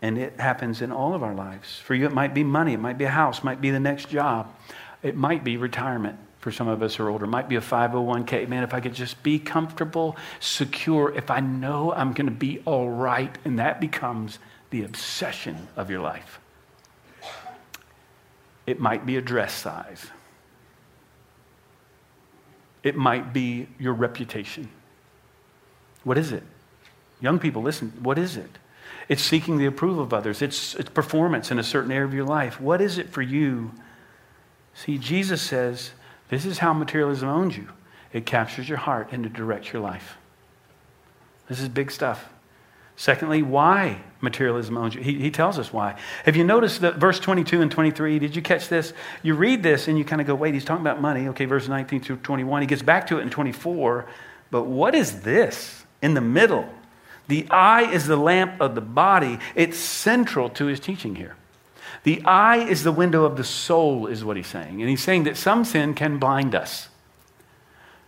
and 0.02 0.19
it 0.19 0.38
happens 0.38 0.83
in 0.83 0.93
all 0.93 1.14
of 1.14 1.23
our 1.23 1.35
lives. 1.35 1.78
For 1.78 1.95
you, 1.95 2.07
it 2.07 2.12
might 2.12 2.35
be 2.35 2.45
money, 2.45 2.75
it 2.75 2.81
might 2.81 2.99
be 2.99 3.04
a 3.04 3.11
house, 3.11 3.38
it 3.38 3.45
might 3.45 3.61
be 3.61 3.71
the 3.71 3.81
next 3.81 4.09
job, 4.09 4.54
it 5.02 5.16
might 5.16 5.45
be 5.45 5.57
retirement 5.57 6.19
for 6.45 6.52
some 6.52 6.69
of 6.69 6.83
us 6.83 6.97
who 6.97 7.04
are 7.04 7.11
older. 7.11 7.25
It 7.25 7.28
might 7.28 7.49
be 7.49 7.57
a 7.57 7.61
501k. 7.61 8.47
Man, 8.49 8.62
if 8.64 8.75
I 8.75 8.81
could 8.81 8.93
just 8.93 9.23
be 9.23 9.38
comfortable, 9.38 10.16
secure, 10.40 11.11
if 11.16 11.31
I 11.31 11.40
know 11.40 11.90
I'm 11.93 12.12
going 12.12 12.26
to 12.26 12.33
be 12.33 12.61
all 12.66 12.90
right, 12.90 13.35
and 13.47 13.59
that 13.59 13.81
becomes 13.81 14.38
the 14.69 14.85
obsession 14.85 15.69
of 15.75 15.88
your 15.88 16.00
life. 16.00 16.38
It 18.66 18.78
might 18.78 19.07
be 19.07 19.16
a 19.16 19.23
dress 19.23 19.54
size. 19.54 20.07
It 22.85 22.95
might 22.95 23.33
be 23.33 23.67
your 23.79 23.95
reputation. 23.95 24.69
What 26.05 26.19
is 26.19 26.31
it? 26.31 26.45
Young 27.21 27.38
people, 27.38 27.62
listen, 27.62 27.93
what 28.00 28.19
is 28.19 28.37
it? 28.37 28.59
It's 29.09 29.23
seeking 29.23 29.59
the 29.59 29.67
approval 29.67 30.03
of 30.03 30.12
others. 30.12 30.43
It's, 30.43 30.75
it's 30.75 30.91
performance 30.91 31.50
in 31.50 31.59
a 31.59 31.62
certain 31.62 31.91
area 31.91 32.05
of 32.05 32.14
your 32.14 32.26
life. 32.26 32.61
What 32.61 32.81
is 32.81 32.99
it 32.99 33.09
for 33.11 33.23
you? 33.23 33.73
See, 34.75 34.99
Jesus 34.99 35.43
says, 35.43 35.93
this 36.29 36.45
is 36.45 36.59
how 36.59 36.73
materialism 36.73 37.29
owns 37.29 37.57
you 37.57 37.69
it 38.12 38.26
captures 38.26 38.69
your 38.69 38.79
heart 38.79 39.09
and 39.11 39.26
it 39.26 39.33
directs 39.33 39.73
your 39.73 39.83
life. 39.83 40.17
This 41.49 41.61
is 41.61 41.69
big 41.69 41.91
stuff. 41.91 42.29
Secondly, 42.97 43.43
why 43.43 44.01
materialism 44.25 44.77
owns 44.77 44.95
you. 44.95 45.03
He, 45.03 45.15
he 45.15 45.31
tells 45.31 45.59
us 45.59 45.73
why. 45.73 45.97
Have 46.25 46.35
you 46.35 46.43
noticed 46.43 46.81
that 46.81 46.97
verse 46.97 47.21
22 47.21 47.61
and 47.61 47.71
23? 47.71 48.19
Did 48.19 48.35
you 48.35 48.43
catch 48.43 48.69
this? 48.69 48.93
You 49.23 49.35
read 49.35 49.63
this 49.63 49.87
and 49.87 49.97
you 49.97 50.05
kind 50.05 50.21
of 50.21 50.27
go, 50.27 50.35
wait, 50.35 50.55
he's 50.55 50.65
talking 50.65 50.81
about 50.85 51.01
money. 51.01 51.29
Okay, 51.29 51.45
verse 51.45 51.69
19 51.69 52.01
through 52.01 52.17
21. 52.17 52.63
He 52.63 52.67
gets 52.67 52.83
back 52.83 53.07
to 53.09 53.19
it 53.19 53.23
in 53.23 53.31
24. 53.31 54.07
But 54.51 54.65
what 54.65 54.95
is 54.95 55.21
this 55.21 55.85
in 56.03 56.15
the 56.15 56.21
middle? 56.21 56.69
The 57.29 57.49
eye 57.51 57.91
is 57.93 58.07
the 58.07 58.17
lamp 58.17 58.61
of 58.61 58.75
the 58.75 58.81
body. 58.81 59.39
It's 59.55 59.79
central 59.79 60.49
to 60.51 60.67
his 60.67 60.81
teaching 60.81 61.15
here. 61.15 61.37
The 62.03 62.23
eye 62.25 62.59
is 62.59 62.85
the 62.85 62.93
window 62.93 63.25
of 63.25 63.37
the 63.37 63.45
soul, 63.45 64.07
is 64.07 64.25
what 64.25 64.37
he's 64.37 64.47
saying. 64.47 64.81
And 64.81 64.91
he's 64.91 65.03
saying 65.03 65.25
that 65.25 65.37
some 65.37 65.65
sin 65.65 65.95
can 65.95 66.19
blind 66.19 66.55
us. 66.55 66.89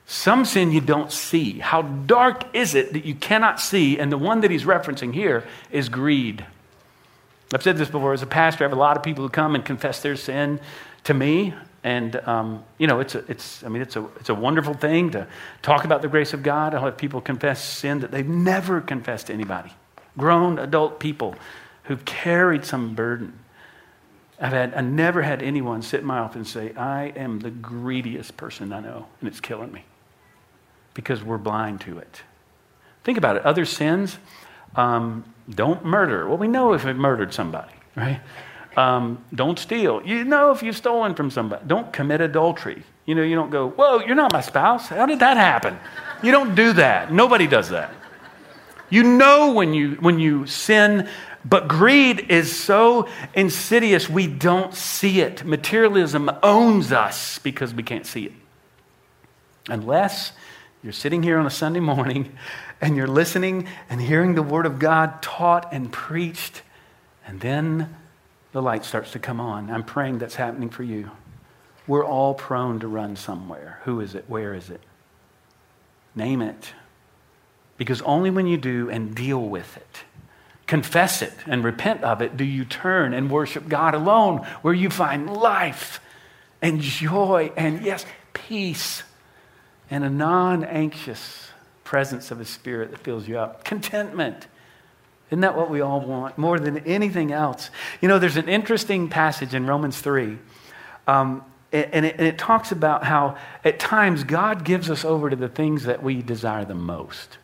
Some 0.06 0.44
sin 0.44 0.70
you 0.70 0.80
don't 0.80 1.10
see. 1.10 1.58
How 1.58 1.82
dark 1.82 2.54
is 2.54 2.76
it 2.76 2.92
that 2.92 3.04
you 3.04 3.14
cannot 3.14 3.60
see? 3.60 3.98
And 3.98 4.10
the 4.10 4.18
one 4.18 4.40
that 4.42 4.52
he's 4.52 4.64
referencing 4.64 5.12
here 5.12 5.44
is 5.72 5.88
greed. 5.88 6.46
I've 7.52 7.62
said 7.62 7.76
this 7.76 7.88
before 7.88 8.12
as 8.12 8.22
a 8.22 8.26
pastor, 8.26 8.64
I 8.64 8.68
have 8.68 8.76
a 8.76 8.80
lot 8.80 8.96
of 8.96 9.02
people 9.02 9.24
who 9.24 9.30
come 9.30 9.54
and 9.56 9.64
confess 9.64 10.02
their 10.02 10.16
sin 10.16 10.60
to 11.04 11.14
me. 11.14 11.54
And, 11.82 12.16
um, 12.26 12.64
you 12.78 12.86
know, 12.86 13.00
it's 13.00 13.14
a, 13.14 13.24
it's, 13.28 13.64
I 13.64 13.68
mean, 13.68 13.82
it's 13.82 13.96
a, 13.96 14.04
it's 14.20 14.28
a 14.28 14.34
wonderful 14.34 14.74
thing 14.74 15.10
to 15.10 15.26
talk 15.62 15.84
about 15.84 16.02
the 16.02 16.08
grace 16.08 16.32
of 16.32 16.42
God. 16.42 16.74
I'll 16.74 16.84
have 16.84 16.96
people 16.96 17.20
confess 17.20 17.62
sin 17.62 18.00
that 18.00 18.10
they've 18.10 18.28
never 18.28 18.80
confessed 18.80 19.26
to 19.28 19.32
anybody. 19.32 19.72
grown 20.16 20.58
adult 20.58 20.98
people 20.98 21.34
who've 21.84 22.04
carried 22.04 22.64
some 22.64 22.94
burden. 22.94 23.38
I've 24.40 24.52
had, 24.52 24.74
I 24.74 24.80
never 24.80 25.22
had 25.22 25.42
anyone 25.42 25.82
sit 25.82 26.00
in 26.00 26.06
my 26.06 26.18
office 26.18 26.36
and 26.36 26.46
say, 26.46 26.74
I 26.74 27.06
am 27.16 27.40
the 27.40 27.50
greediest 27.50 28.36
person 28.36 28.72
I 28.72 28.80
know, 28.80 29.06
and 29.20 29.28
it's 29.28 29.40
killing 29.40 29.72
me. 29.72 29.84
Because 30.96 31.22
we're 31.22 31.36
blind 31.36 31.82
to 31.82 31.98
it. 31.98 32.22
Think 33.04 33.18
about 33.18 33.36
it. 33.36 33.44
Other 33.44 33.66
sins, 33.66 34.18
um, 34.74 35.24
don't 35.50 35.84
murder. 35.84 36.26
Well, 36.26 36.38
we 36.38 36.48
know 36.48 36.72
if 36.72 36.84
we've 36.84 36.96
murdered 36.96 37.34
somebody, 37.34 37.74
right? 37.94 38.20
Um, 38.76 39.22
don't 39.34 39.58
steal. 39.58 40.02
You 40.04 40.24
know 40.24 40.52
if 40.52 40.62
you've 40.62 40.76
stolen 40.76 41.14
from 41.14 41.30
somebody. 41.30 41.64
Don't 41.66 41.92
commit 41.92 42.22
adultery. 42.22 42.82
You 43.04 43.14
know, 43.14 43.22
you 43.22 43.36
don't 43.36 43.50
go, 43.50 43.68
whoa, 43.68 44.00
you're 44.00 44.16
not 44.16 44.32
my 44.32 44.40
spouse. 44.40 44.88
How 44.88 45.04
did 45.04 45.20
that 45.20 45.36
happen? 45.36 45.78
You 46.22 46.32
don't 46.32 46.54
do 46.54 46.72
that. 46.72 47.12
Nobody 47.12 47.46
does 47.46 47.68
that. 47.68 47.92
You 48.88 49.02
know 49.02 49.52
when 49.52 49.74
you, 49.74 49.96
when 49.96 50.18
you 50.18 50.46
sin, 50.46 51.08
but 51.44 51.68
greed 51.68 52.30
is 52.30 52.56
so 52.58 53.08
insidious 53.34 54.08
we 54.08 54.26
don't 54.26 54.74
see 54.74 55.20
it. 55.20 55.44
Materialism 55.44 56.30
owns 56.42 56.90
us 56.90 57.38
because 57.38 57.74
we 57.74 57.82
can't 57.82 58.06
see 58.06 58.26
it. 58.26 58.32
Unless 59.68 60.32
you're 60.82 60.92
sitting 60.92 61.22
here 61.22 61.38
on 61.38 61.46
a 61.46 61.50
Sunday 61.50 61.80
morning 61.80 62.36
and 62.80 62.96
you're 62.96 63.06
listening 63.06 63.66
and 63.88 64.00
hearing 64.00 64.34
the 64.34 64.42
Word 64.42 64.66
of 64.66 64.78
God 64.78 65.22
taught 65.22 65.72
and 65.72 65.92
preached, 65.92 66.62
and 67.26 67.40
then 67.40 67.96
the 68.52 68.62
light 68.62 68.84
starts 68.84 69.12
to 69.12 69.18
come 69.18 69.40
on. 69.40 69.70
I'm 69.70 69.84
praying 69.84 70.18
that's 70.18 70.36
happening 70.36 70.70
for 70.70 70.82
you. 70.82 71.10
We're 71.86 72.04
all 72.04 72.34
prone 72.34 72.80
to 72.80 72.88
run 72.88 73.16
somewhere. 73.16 73.80
Who 73.84 74.00
is 74.00 74.14
it? 74.14 74.24
Where 74.28 74.54
is 74.54 74.70
it? 74.70 74.80
Name 76.14 76.42
it. 76.42 76.72
Because 77.76 78.02
only 78.02 78.30
when 78.30 78.46
you 78.46 78.56
do 78.56 78.90
and 78.90 79.14
deal 79.14 79.40
with 79.42 79.76
it, 79.76 80.04
confess 80.66 81.22
it 81.22 81.34
and 81.46 81.62
repent 81.62 82.02
of 82.02 82.22
it, 82.22 82.36
do 82.36 82.44
you 82.44 82.64
turn 82.64 83.12
and 83.12 83.30
worship 83.30 83.68
God 83.68 83.94
alone, 83.94 84.38
where 84.62 84.74
you 84.74 84.90
find 84.90 85.30
life 85.30 86.00
and 86.62 86.80
joy 86.80 87.52
and, 87.56 87.82
yes, 87.82 88.04
peace 88.32 89.02
and 89.90 90.04
a 90.04 90.10
non 90.10 90.64
anxious 90.64 91.48
presence 91.84 92.30
of 92.30 92.40
a 92.40 92.44
Spirit 92.44 92.90
that 92.90 92.98
fills 93.00 93.28
you 93.28 93.38
up. 93.38 93.64
Contentment 93.64 94.46
isn't 95.30 95.40
that 95.40 95.56
what 95.56 95.70
we 95.70 95.80
all 95.80 96.00
want 96.00 96.38
more 96.38 96.58
than 96.58 96.78
anything 96.78 97.32
else? 97.32 97.70
You 98.00 98.08
know, 98.08 98.18
there's 98.18 98.36
an 98.36 98.48
interesting 98.48 99.08
passage 99.08 99.54
in 99.54 99.66
Romans 99.66 100.00
3, 100.00 100.38
um, 101.08 101.44
and, 101.72 102.06
it, 102.06 102.14
and 102.16 102.26
it 102.26 102.38
talks 102.38 102.70
about 102.70 103.02
how 103.04 103.36
at 103.64 103.80
times 103.80 104.22
God 104.22 104.64
gives 104.64 104.88
us 104.88 105.04
over 105.04 105.28
to 105.28 105.36
the 105.36 105.48
things 105.48 105.84
that 105.84 106.02
we 106.02 106.22
desire 106.22 106.64
the 106.64 106.74
most. 106.74 107.38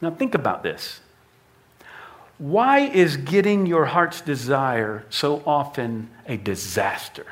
Now, 0.00 0.10
think 0.10 0.34
about 0.34 0.62
this. 0.62 1.00
Why 2.38 2.80
is 2.80 3.16
getting 3.16 3.66
your 3.66 3.84
heart's 3.84 4.20
desire 4.20 5.04
so 5.10 5.42
often 5.44 6.08
a 6.26 6.36
disaster? 6.36 7.26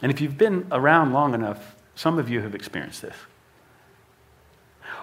And 0.00 0.10
if 0.10 0.20
you've 0.20 0.38
been 0.38 0.66
around 0.72 1.12
long 1.12 1.34
enough, 1.34 1.76
some 1.94 2.18
of 2.18 2.28
you 2.28 2.40
have 2.40 2.54
experienced 2.54 3.02
this. 3.02 3.16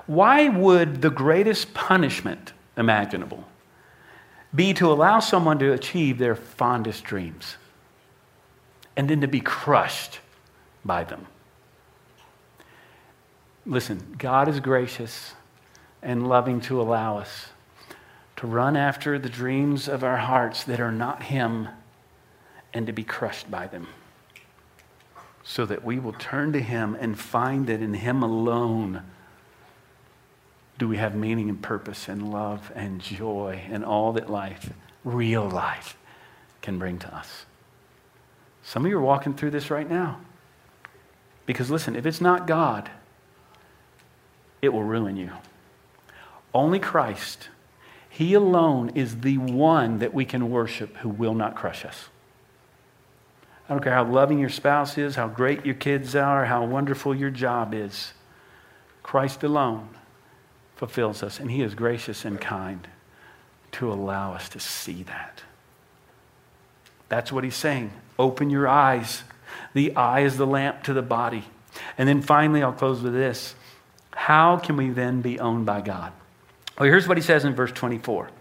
Why 0.08 0.50
would 0.50 1.02
the 1.02 1.10
greatest 1.10 1.74
punishment 1.74 2.54
imaginable 2.78 3.46
be 4.56 4.74
to 4.74 4.92
allow 4.92 5.20
someone 5.20 5.60
to 5.60 5.74
achieve 5.74 6.18
their 6.18 6.36
fondest 6.36 7.04
dreams 7.04 7.58
and 8.98 9.10
then 9.10 9.22
to 9.22 9.28
be 9.28 9.40
crushed 9.40 10.20
by 10.84 11.04
them. 11.04 11.28
Listen, 13.66 14.16
God 14.18 14.48
is 14.48 14.60
gracious 14.60 15.34
and 16.02 16.28
loving 16.28 16.62
to 16.62 16.82
allow 16.82 17.18
us 17.18 17.50
to 18.38 18.48
run 18.48 18.76
after 18.76 19.20
the 19.20 19.30
dreams 19.30 19.88
of 19.88 20.04
our 20.04 20.18
hearts 20.18 20.64
that 20.64 20.80
are 20.80 20.92
not 20.92 21.24
Him 21.24 21.68
and 22.74 22.88
to 22.88 22.94
be 22.94 23.04
crushed 23.04 23.52
by 23.52 23.68
them 23.68 23.88
so 25.50 25.66
that 25.66 25.84
we 25.84 25.98
will 25.98 26.14
turn 26.14 26.54
to 26.54 26.62
Him 26.62 26.96
and 27.00 27.20
find 27.20 27.66
that 27.66 27.82
in 27.82 27.96
Him 27.96 28.22
alone 28.22 29.02
do 30.78 30.88
we 30.88 30.98
have 30.98 31.16
meaning 31.16 31.50
and 31.50 31.60
purpose 31.60 32.08
and 32.08 32.32
love 32.32 32.72
and 32.76 33.02
joy 33.02 33.64
and 33.72 33.84
all 33.84 34.14
that 34.14 34.30
life, 34.30 34.72
real 35.04 35.50
life, 35.50 35.98
can 36.62 36.78
bring 36.78 37.00
to 37.00 37.16
us. 37.16 37.48
Some 38.62 38.86
of 38.86 38.92
you 38.92 38.98
are 39.00 39.02
walking 39.02 39.34
through 39.34 39.50
this 39.50 39.72
right 39.72 39.90
now. 39.90 40.20
Because 41.48 41.72
listen, 41.72 41.96
if 41.96 42.06
it's 42.06 42.22
not 42.22 42.46
God, 42.46 42.92
it 44.62 44.70
will 44.70 44.84
ruin 44.84 45.18
you. 45.18 45.32
Only 46.54 46.78
Christ, 46.78 47.50
He 48.08 48.36
alone 48.36 48.90
is 48.90 49.22
the 49.22 49.40
one 49.40 49.98
that 49.98 50.14
we 50.14 50.26
can 50.26 50.52
worship 50.52 50.98
who 50.98 51.10
will 51.10 51.34
not 51.34 51.56
crush 51.56 51.86
us. 51.86 52.10
I 53.70 53.74
don't 53.74 53.84
care 53.84 53.94
how 53.94 54.04
loving 54.04 54.40
your 54.40 54.50
spouse 54.50 54.98
is, 54.98 55.16
how 55.16 55.28
great 55.28 55.64
your 55.64 55.76
kids 55.76 56.16
are, 56.16 56.44
how 56.46 56.66
wonderful 56.66 57.14
your 57.14 57.30
job 57.30 57.76
is. 57.76 58.14
Christ 59.04 59.44
alone 59.44 59.90
fulfills 60.76 61.22
us, 61.22 61.40
and 61.40 61.52
He 61.52 61.62
is 61.62 61.76
gracious 61.76 62.26
and 62.26 62.42
kind 62.42 62.88
to 63.74 63.94
allow 63.94 64.34
us 64.34 64.50
to 64.50 64.60
see 64.60 65.04
that. 65.04 65.44
That's 67.10 67.32
what 67.32 67.44
He's 67.44 67.56
saying. 67.56 67.92
Open 68.18 68.50
your 68.50 68.68
eyes. 68.68 69.22
The 69.74 69.96
eye 69.96 70.22
is 70.22 70.38
the 70.38 70.48
lamp 70.48 70.84
to 70.84 70.94
the 70.94 71.04
body. 71.04 71.44
And 71.96 72.10
then 72.10 72.24
finally, 72.24 72.64
I'll 72.64 72.74
close 72.74 73.04
with 73.04 73.14
this. 73.14 73.54
How 74.12 74.58
can 74.58 74.78
we 74.78 74.90
then 74.90 75.22
be 75.22 75.40
owned 75.40 75.68
by 75.68 75.82
God? 75.82 76.12
Well, 76.80 76.90
here's 76.90 77.08
what 77.08 77.18
he 77.18 77.24
says 77.24 77.46
in 77.46 77.54
verse 77.54 77.72
24 77.72 78.32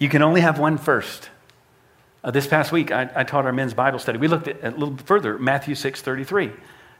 You 0.00 0.08
can 0.08 0.22
only 0.22 0.40
have 0.40 0.58
one 0.58 0.76
first. 0.76 1.30
Uh, 2.24 2.30
this 2.30 2.46
past 2.46 2.72
week, 2.72 2.90
I, 2.90 3.10
I, 3.14 3.22
taught 3.22 3.44
our 3.44 3.52
men's 3.52 3.74
Bible 3.74 3.98
study. 3.98 4.16
We 4.16 4.28
looked 4.28 4.48
at, 4.48 4.64
a 4.64 4.70
little 4.70 4.96
further, 4.96 5.38
Matthew 5.38 5.74
6 5.74 6.00
33. 6.00 6.52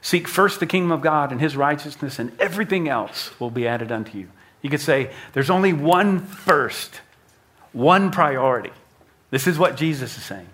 Seek 0.02 0.28
first 0.28 0.60
the 0.60 0.66
kingdom 0.66 0.92
of 0.92 1.00
God 1.00 1.32
and 1.32 1.40
his 1.40 1.56
righteousness, 1.56 2.18
and 2.18 2.38
everything 2.38 2.90
else 2.90 3.30
will 3.40 3.50
be 3.50 3.66
added 3.66 3.90
unto 3.90 4.18
you. 4.18 4.28
You 4.60 4.68
could 4.68 4.82
say 4.82 5.10
there's 5.32 5.48
only 5.48 5.72
one 5.72 6.20
first, 6.20 7.00
one 7.72 8.10
priority. 8.10 8.72
This 9.30 9.46
is 9.46 9.58
what 9.58 9.78
Jesus 9.78 10.18
is 10.18 10.24
saying. 10.24 10.48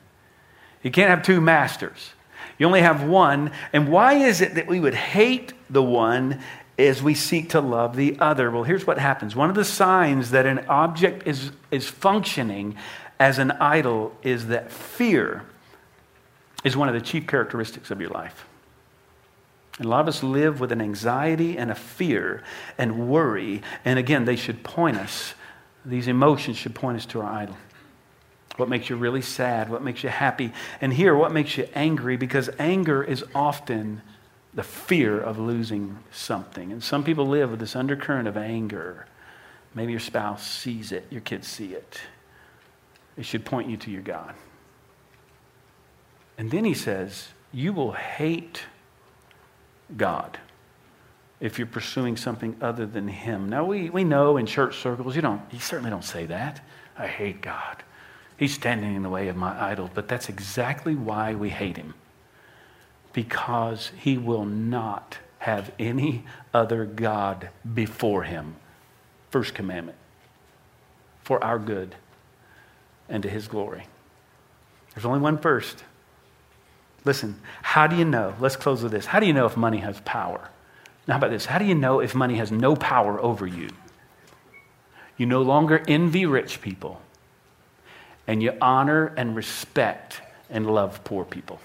You 0.85 0.93
can't 0.93 1.11
have 1.11 1.25
two 1.25 1.41
masters. 1.41 2.13
You 2.57 2.67
only 2.67 2.83
have 2.83 3.03
one. 3.03 3.51
And 3.73 3.91
why 3.91 4.15
is 4.15 4.41
it 4.41 4.55
that 4.55 4.69
we 4.69 4.79
would 4.79 4.95
hate 4.95 5.53
the 5.69 5.83
one 5.83 6.41
as 6.79 7.03
we 7.03 7.15
seek 7.15 7.51
to 7.51 7.61
love 7.61 7.97
the 7.97 8.17
other? 8.21 8.53
Well, 8.53 8.63
here's 8.63 8.87
what 8.87 8.99
happens. 8.99 9.35
One 9.35 9.51
of 9.51 9.57
the 9.57 9.65
signs 9.65 10.31
that 10.31 10.47
an 10.47 10.65
object 10.69 11.27
is, 11.27 11.51
is 11.73 11.89
functioning 11.89 12.77
as 13.21 13.39
an 13.39 13.51
idol 13.53 14.17
is 14.23 14.47
that 14.47 14.73
fear 14.73 15.45
is 16.65 16.75
one 16.77 16.89
of 16.89 16.95
the 16.95 17.01
chief 17.01 17.27
characteristics 17.27 17.91
of 17.91 18.01
your 18.01 18.11
life. 18.11 18.47
And 19.77 19.87
a 19.87 19.89
lot 19.91 20.01
of 20.01 20.09
us 20.09 20.23
live 20.23 20.59
with 20.59 20.73
an 20.73 20.81
anxiety 20.81 21.59
and 21.59 21.71
a 21.71 21.75
fear 21.75 22.43
and 22.79 23.09
worry. 23.09 23.63
And 23.85 23.99
again, 23.99 24.25
they 24.25 24.37
should 24.37 24.65
point 24.65 24.97
us, 24.97 25.35
these 25.85 26.09
emotions 26.09 26.57
should 26.57 26.75
point 26.75 26.97
us 26.97 27.07
to 27.07 27.21
our 27.21 27.31
idol. 27.31 27.57
What 28.57 28.69
makes 28.69 28.91
you 28.91 28.97
really 28.97 29.23
sad? 29.23 29.71
What 29.71 29.83
makes 29.83 30.03
you 30.03 30.09
happy? 30.09 30.53
And 30.81 30.93
here, 30.93 31.15
what 31.15 31.33
makes 31.33 31.57
you 31.57 31.69
angry? 31.75 32.17
Because 32.17 32.51
anger 32.59 33.03
is 33.03 33.25
often 33.35 34.03
the 34.53 34.63
fear 34.63 35.19
of 35.21 35.39
losing 35.39 35.99
something. 36.11 36.73
And 36.73 36.83
some 36.83 37.05
people 37.05 37.27
live 37.27 37.51
with 37.51 37.61
this 37.61 37.77
undercurrent 37.77 38.29
of 38.29 38.37
anger. 38.37 39.07
Maybe 39.75 39.93
your 39.93 40.01
spouse 40.01 40.47
sees 40.47 40.91
it, 40.91 41.07
your 41.11 41.21
kids 41.21 41.47
see 41.47 41.75
it. 41.75 42.01
It 43.21 43.27
should 43.27 43.45
point 43.45 43.69
you 43.69 43.77
to 43.77 43.91
your 43.91 44.01
God. 44.01 44.35
And 46.39 46.51
then 46.51 46.65
he 46.65 46.73
says, 46.73 47.29
You 47.53 47.75
will 47.75 47.93
hate 47.93 48.63
God 49.95 50.39
if 51.39 51.59
you're 51.59 51.67
pursuing 51.67 52.17
something 52.17 52.57
other 52.63 52.87
than 52.87 53.09
Him. 53.09 53.51
Now, 53.51 53.67
we, 53.67 53.91
we 53.91 54.05
know 54.05 54.39
in 54.39 54.47
church 54.47 54.79
circles, 54.79 55.15
you 55.15 55.21
don't, 55.21 55.43
you 55.53 55.59
certainly 55.59 55.91
don't 55.91 56.05
say 56.05 56.25
that. 56.27 56.65
I 56.97 57.07
hate 57.09 57.43
God. 57.43 57.83
He's 58.39 58.55
standing 58.55 58.97
in 58.97 59.03
the 59.03 59.11
way 59.11 59.29
of 59.29 59.37
my 59.37 59.71
idol. 59.71 59.91
But 59.93 60.09
that's 60.09 60.31
exactly 60.31 60.95
why 60.95 61.35
we 61.35 61.51
hate 61.51 61.77
Him. 61.77 61.93
Because 63.13 63.93
He 63.99 64.17
will 64.17 64.47
not 64.47 65.19
have 65.41 65.71
any 65.79 66.25
other 66.55 66.87
God 66.87 67.51
before 67.75 68.23
Him. 68.23 68.57
First 69.29 69.53
commandment 69.53 69.99
for 71.23 71.45
our 71.45 71.59
good 71.59 71.97
and 73.11 73.23
to 73.25 73.29
His 73.29 73.49
glory. 73.49 73.87
There's 74.95 75.05
only 75.05 75.21
one 75.21 75.37
first. 75.39 75.85
Listen, 77.05 77.41
how 77.63 77.87
do 77.87 77.97
you 77.97 78.05
know? 78.05 78.35
Let's 78.41 78.57
close 78.57 78.83
with 78.83 78.93
this. 78.93 79.07
How 79.07 79.21
do 79.21 79.27
you 79.27 79.33
know 79.33 79.47
if 79.47 79.57
money 79.57 79.79
has 79.79 80.01
power? 80.01 80.51
Now, 81.07 81.15
how 81.15 81.19
about 81.19 81.31
this? 81.31 81.47
How 81.47 81.59
do 81.59 81.65
you 81.65 81.75
know 81.75 82.01
if 82.01 82.15
money 82.15 82.37
has 82.37 82.53
no 82.53 82.77
power 82.77 83.21
over 83.21 83.47
you? 83.47 83.69
You 85.17 85.27
no 85.27 85.43
longer 85.43 85.83
envy 85.89 86.27
rich 86.27 86.63
people, 86.63 87.01
and 88.27 88.43
you 88.43 88.53
honor 88.61 89.13
and 89.17 89.37
respect 89.37 90.21
and 90.51 90.67
love 90.73 91.05
poor 91.05 91.25
people. 91.25 91.61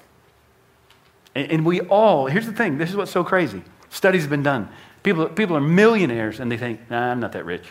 And, 1.35 1.51
and 1.51 1.65
we 1.65 1.81
all, 1.81 2.27
here's 2.27 2.45
the 2.45 2.53
thing 2.53 2.77
this 2.77 2.89
is 2.89 2.95
what's 2.95 3.11
so 3.11 3.23
crazy. 3.23 3.61
Studies 3.89 4.21
have 4.23 4.29
been 4.29 4.43
done. 4.43 4.69
People, 5.03 5.27
people 5.27 5.55
are 5.55 5.61
millionaires, 5.61 6.39
and 6.39 6.51
they 6.51 6.57
think, 6.57 6.89
nah, 6.89 7.11
I'm 7.11 7.19
not 7.19 7.33
that 7.33 7.45
rich. 7.45 7.65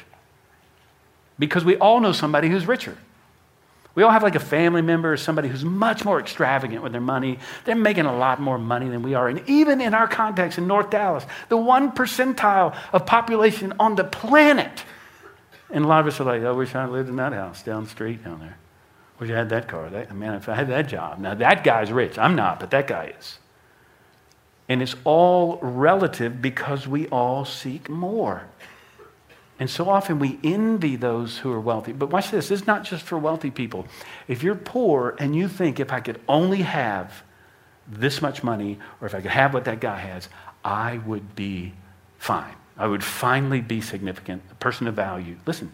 because 1.38 1.64
we 1.64 1.76
all 1.76 2.00
know 2.00 2.12
somebody 2.12 2.48
who's 2.48 2.66
richer. 2.66 2.96
We 3.94 4.02
all 4.02 4.10
have 4.10 4.22
like 4.22 4.34
a 4.34 4.40
family 4.40 4.82
member 4.82 5.12
or 5.12 5.16
somebody 5.16 5.48
who's 5.48 5.64
much 5.64 6.04
more 6.04 6.18
extravagant 6.18 6.82
with 6.82 6.92
their 6.92 7.00
money. 7.00 7.38
They're 7.64 7.76
making 7.76 8.06
a 8.06 8.16
lot 8.16 8.40
more 8.40 8.58
money 8.58 8.88
than 8.88 9.02
we 9.02 9.14
are. 9.14 9.28
And 9.28 9.48
even 9.48 9.80
in 9.80 9.94
our 9.94 10.08
context 10.08 10.58
in 10.58 10.66
North 10.66 10.90
Dallas, 10.90 11.24
the 11.48 11.56
one 11.56 11.92
percentile 11.92 12.76
of 12.92 13.06
population 13.06 13.72
on 13.78 13.94
the 13.94 14.04
planet. 14.04 14.84
And 15.70 15.84
a 15.84 15.88
lot 15.88 16.00
of 16.00 16.06
us 16.08 16.20
are 16.20 16.24
like, 16.24 16.42
I 16.42 16.50
wish 16.50 16.74
I 16.74 16.86
lived 16.86 17.08
in 17.08 17.16
that 17.16 17.32
house 17.32 17.62
down 17.62 17.84
the 17.84 17.90
street 17.90 18.24
down 18.24 18.40
there. 18.40 18.58
Wish 19.20 19.30
I 19.30 19.34
had 19.34 19.50
that 19.50 19.68
car. 19.68 19.88
That, 19.90 20.14
man, 20.14 20.34
if 20.34 20.48
I 20.48 20.54
had 20.54 20.68
that 20.68 20.88
job. 20.88 21.20
Now, 21.20 21.34
that 21.34 21.62
guy's 21.62 21.92
rich. 21.92 22.18
I'm 22.18 22.34
not, 22.34 22.58
but 22.58 22.70
that 22.72 22.88
guy 22.88 23.14
is. 23.16 23.38
And 24.68 24.82
it's 24.82 24.96
all 25.04 25.58
relative 25.62 26.42
because 26.42 26.88
we 26.88 27.06
all 27.08 27.44
seek 27.44 27.88
more. 27.88 28.44
And 29.58 29.70
so 29.70 29.88
often 29.88 30.18
we 30.18 30.38
envy 30.42 30.96
those 30.96 31.38
who 31.38 31.52
are 31.52 31.60
wealthy. 31.60 31.92
But 31.92 32.10
watch 32.10 32.30
this, 32.30 32.48
this 32.48 32.62
is 32.62 32.66
not 32.66 32.84
just 32.84 33.04
for 33.04 33.18
wealthy 33.18 33.50
people. 33.50 33.86
If 34.26 34.42
you're 34.42 34.56
poor 34.56 35.14
and 35.18 35.34
you 35.34 35.48
think 35.48 35.78
if 35.78 35.92
I 35.92 36.00
could 36.00 36.20
only 36.28 36.62
have 36.62 37.22
this 37.86 38.20
much 38.20 38.42
money, 38.42 38.78
or 39.00 39.06
if 39.06 39.14
I 39.14 39.20
could 39.20 39.30
have 39.30 39.54
what 39.54 39.64
that 39.66 39.80
guy 39.80 39.98
has, 39.98 40.28
I 40.64 40.98
would 40.98 41.36
be 41.36 41.74
fine. 42.18 42.54
I 42.76 42.86
would 42.86 43.04
finally 43.04 43.60
be 43.60 43.80
significant, 43.80 44.42
a 44.50 44.54
person 44.56 44.88
of 44.88 44.94
value. 44.94 45.36
Listen, 45.46 45.70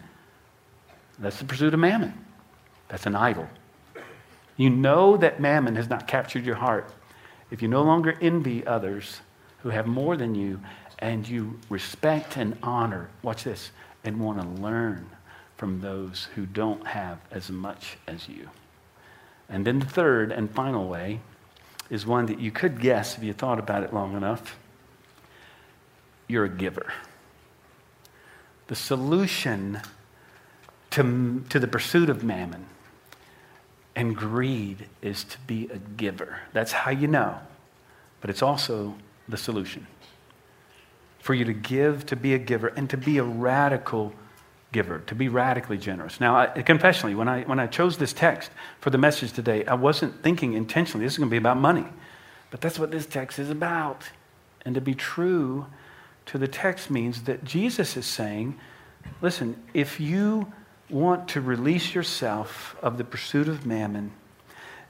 that's 1.17 1.39
the 1.39 1.45
pursuit 1.45 1.73
of 1.73 1.79
mammon. 1.79 2.13
That's 2.89 3.05
an 3.05 3.15
idol. 3.15 3.47
You 4.57 4.69
know 4.69 5.17
that 5.17 5.39
mammon 5.39 5.75
has 5.77 5.89
not 5.89 6.07
captured 6.07 6.45
your 6.45 6.55
heart 6.55 6.91
if 7.49 7.61
you 7.61 7.67
no 7.67 7.81
longer 7.81 8.15
envy 8.21 8.65
others 8.67 9.21
who 9.59 9.69
have 9.69 9.87
more 9.87 10.17
than 10.17 10.35
you 10.35 10.59
and 11.01 11.27
you 11.27 11.59
respect 11.67 12.37
and 12.37 12.57
honor, 12.61 13.09
watch 13.23 13.43
this, 13.43 13.71
and 14.03 14.19
want 14.19 14.39
to 14.39 14.61
learn 14.61 15.09
from 15.57 15.81
those 15.81 16.27
who 16.35 16.45
don't 16.45 16.87
have 16.87 17.19
as 17.31 17.49
much 17.49 17.97
as 18.07 18.29
you. 18.29 18.49
And 19.49 19.65
then 19.65 19.79
the 19.79 19.85
third 19.85 20.31
and 20.31 20.49
final 20.49 20.87
way 20.87 21.19
is 21.89 22.05
one 22.05 22.27
that 22.27 22.39
you 22.39 22.51
could 22.51 22.79
guess 22.79 23.17
if 23.17 23.23
you 23.23 23.33
thought 23.33 23.59
about 23.59 23.83
it 23.83 23.93
long 23.93 24.15
enough. 24.15 24.57
You're 26.27 26.45
a 26.45 26.49
giver. 26.49 26.93
The 28.67 28.75
solution 28.75 29.81
to, 30.91 31.43
to 31.49 31.59
the 31.59 31.67
pursuit 31.67 32.09
of 32.09 32.23
mammon 32.23 32.65
and 33.95 34.15
greed 34.15 34.87
is 35.01 35.25
to 35.25 35.37
be 35.39 35.67
a 35.67 35.77
giver. 35.77 36.39
That's 36.53 36.71
how 36.71 36.91
you 36.91 37.07
know, 37.07 37.39
but 38.21 38.29
it's 38.29 38.41
also 38.41 38.95
the 39.27 39.37
solution 39.37 39.87
for 41.21 41.33
you 41.33 41.45
to 41.45 41.53
give, 41.53 42.05
to 42.07 42.15
be 42.15 42.33
a 42.33 42.39
giver, 42.39 42.67
and 42.67 42.89
to 42.89 42.97
be 42.97 43.17
a 43.17 43.23
radical 43.23 44.13
giver, 44.71 44.99
to 44.99 45.15
be 45.15 45.29
radically 45.29 45.77
generous. 45.77 46.19
Now, 46.19 46.35
I, 46.35 46.47
confessionally, 46.61 47.15
when 47.15 47.27
I, 47.27 47.43
when 47.43 47.59
I 47.59 47.67
chose 47.67 47.97
this 47.97 48.13
text 48.13 48.51
for 48.79 48.89
the 48.89 48.97
message 48.97 49.31
today, 49.31 49.65
I 49.65 49.75
wasn't 49.75 50.23
thinking 50.23 50.53
intentionally 50.53 51.05
this 51.05 51.13
is 51.13 51.17
going 51.19 51.29
to 51.29 51.31
be 51.31 51.37
about 51.37 51.57
money. 51.57 51.85
But 52.49 52.61
that's 52.61 52.79
what 52.79 52.91
this 52.91 53.05
text 53.05 53.39
is 53.39 53.49
about. 53.49 54.09
And 54.65 54.75
to 54.75 54.81
be 54.81 54.95
true 54.95 55.67
to 56.27 56.37
the 56.37 56.47
text 56.47 56.89
means 56.89 57.23
that 57.23 57.43
Jesus 57.43 57.95
is 57.97 58.05
saying, 58.05 58.59
listen, 59.21 59.61
if 59.73 59.99
you 59.99 60.51
want 60.89 61.29
to 61.29 61.41
release 61.41 61.93
yourself 61.93 62.75
of 62.81 62.97
the 62.97 63.03
pursuit 63.03 63.47
of 63.47 63.65
mammon, 63.65 64.11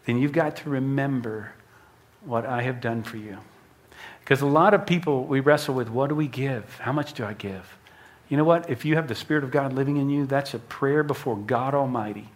then 0.05 0.17
you've 0.17 0.31
got 0.31 0.55
to 0.57 0.69
remember 0.69 1.53
what 2.25 2.45
I 2.45 2.63
have 2.63 2.81
done 2.81 3.03
for 3.03 3.17
you. 3.17 3.37
Because 4.31 4.43
a 4.43 4.47
lot 4.47 4.73
of 4.73 4.85
people, 4.85 5.25
we 5.25 5.41
wrestle 5.41 5.75
with 5.75 5.89
what 5.89 6.07
do 6.07 6.15
we 6.15 6.29
give? 6.29 6.77
How 6.77 6.93
much 6.93 7.11
do 7.11 7.25
I 7.25 7.33
give? 7.33 7.77
You 8.29 8.37
know 8.37 8.45
what? 8.45 8.69
If 8.69 8.85
you 8.85 8.95
have 8.95 9.09
the 9.09 9.13
Spirit 9.13 9.43
of 9.43 9.51
God 9.51 9.73
living 9.73 9.97
in 9.97 10.09
you, 10.09 10.25
that's 10.25 10.53
a 10.53 10.59
prayer 10.59 11.03
before 11.03 11.35
God 11.35 11.75
Almighty 11.75 12.29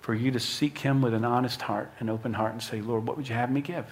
for 0.00 0.14
you 0.14 0.32
to 0.32 0.40
seek 0.40 0.78
Him 0.78 1.00
with 1.00 1.14
an 1.14 1.24
honest 1.24 1.62
heart, 1.62 1.92
an 2.00 2.08
open 2.10 2.34
heart, 2.34 2.50
and 2.50 2.60
say, 2.60 2.80
Lord, 2.80 3.06
what 3.06 3.16
would 3.16 3.28
you 3.28 3.36
have 3.36 3.52
me 3.52 3.60
give? 3.60 3.86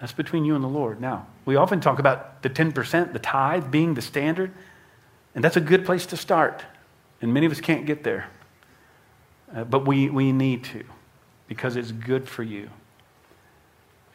That's 0.00 0.12
between 0.12 0.44
you 0.44 0.56
and 0.56 0.64
the 0.64 0.68
Lord. 0.68 1.00
Now, 1.00 1.28
we 1.44 1.54
often 1.54 1.80
talk 1.80 2.00
about 2.00 2.42
the 2.42 2.50
10%, 2.50 3.12
the 3.12 3.20
tithe 3.20 3.70
being 3.70 3.94
the 3.94 4.02
standard, 4.02 4.50
and 5.36 5.44
that's 5.44 5.56
a 5.56 5.60
good 5.60 5.84
place 5.84 6.06
to 6.06 6.16
start. 6.16 6.64
And 7.22 7.32
many 7.32 7.46
of 7.46 7.52
us 7.52 7.60
can't 7.60 7.86
get 7.86 8.02
there. 8.02 8.26
Uh, 9.54 9.62
but 9.62 9.86
we, 9.86 10.10
we 10.10 10.32
need 10.32 10.64
to 10.64 10.82
because 11.46 11.76
it's 11.76 11.92
good 11.92 12.28
for 12.28 12.42
you 12.42 12.68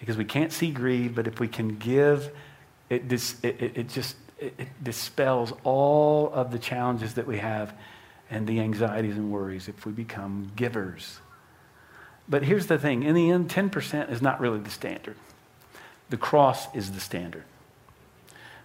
because 0.06 0.18
we 0.18 0.26
can't 0.26 0.54
see 0.54 0.70
greed, 0.70 1.16
but 1.16 1.26
if 1.26 1.40
we 1.40 1.48
can 1.48 1.80
give, 1.80 2.30
it, 2.92 3.08
dis, 3.08 3.38
it, 3.42 3.60
it, 3.60 3.72
it 3.76 3.90
just 3.90 4.16
it, 4.38 4.54
dispels 4.84 5.52
all 5.64 6.32
of 6.32 6.52
the 6.52 6.60
challenges 6.60 7.16
that 7.16 7.26
we 7.26 7.40
have 7.40 7.74
and 8.30 8.46
the 8.46 8.60
anxieties 8.60 9.18
and 9.18 9.32
worries 9.32 9.68
if 9.68 9.84
we 9.84 9.92
become 9.92 10.52
givers. 10.56 11.18
But 12.30 12.44
here's 12.44 12.68
the 12.68 12.78
thing 12.78 13.02
in 13.02 13.16
the 13.16 13.32
end, 13.32 13.50
10% 13.50 14.12
is 14.12 14.22
not 14.22 14.40
really 14.40 14.60
the 14.60 14.70
standard. 14.70 15.16
The 16.12 16.18
cross 16.18 16.68
is 16.76 16.92
the 16.92 17.00
standard. 17.00 17.46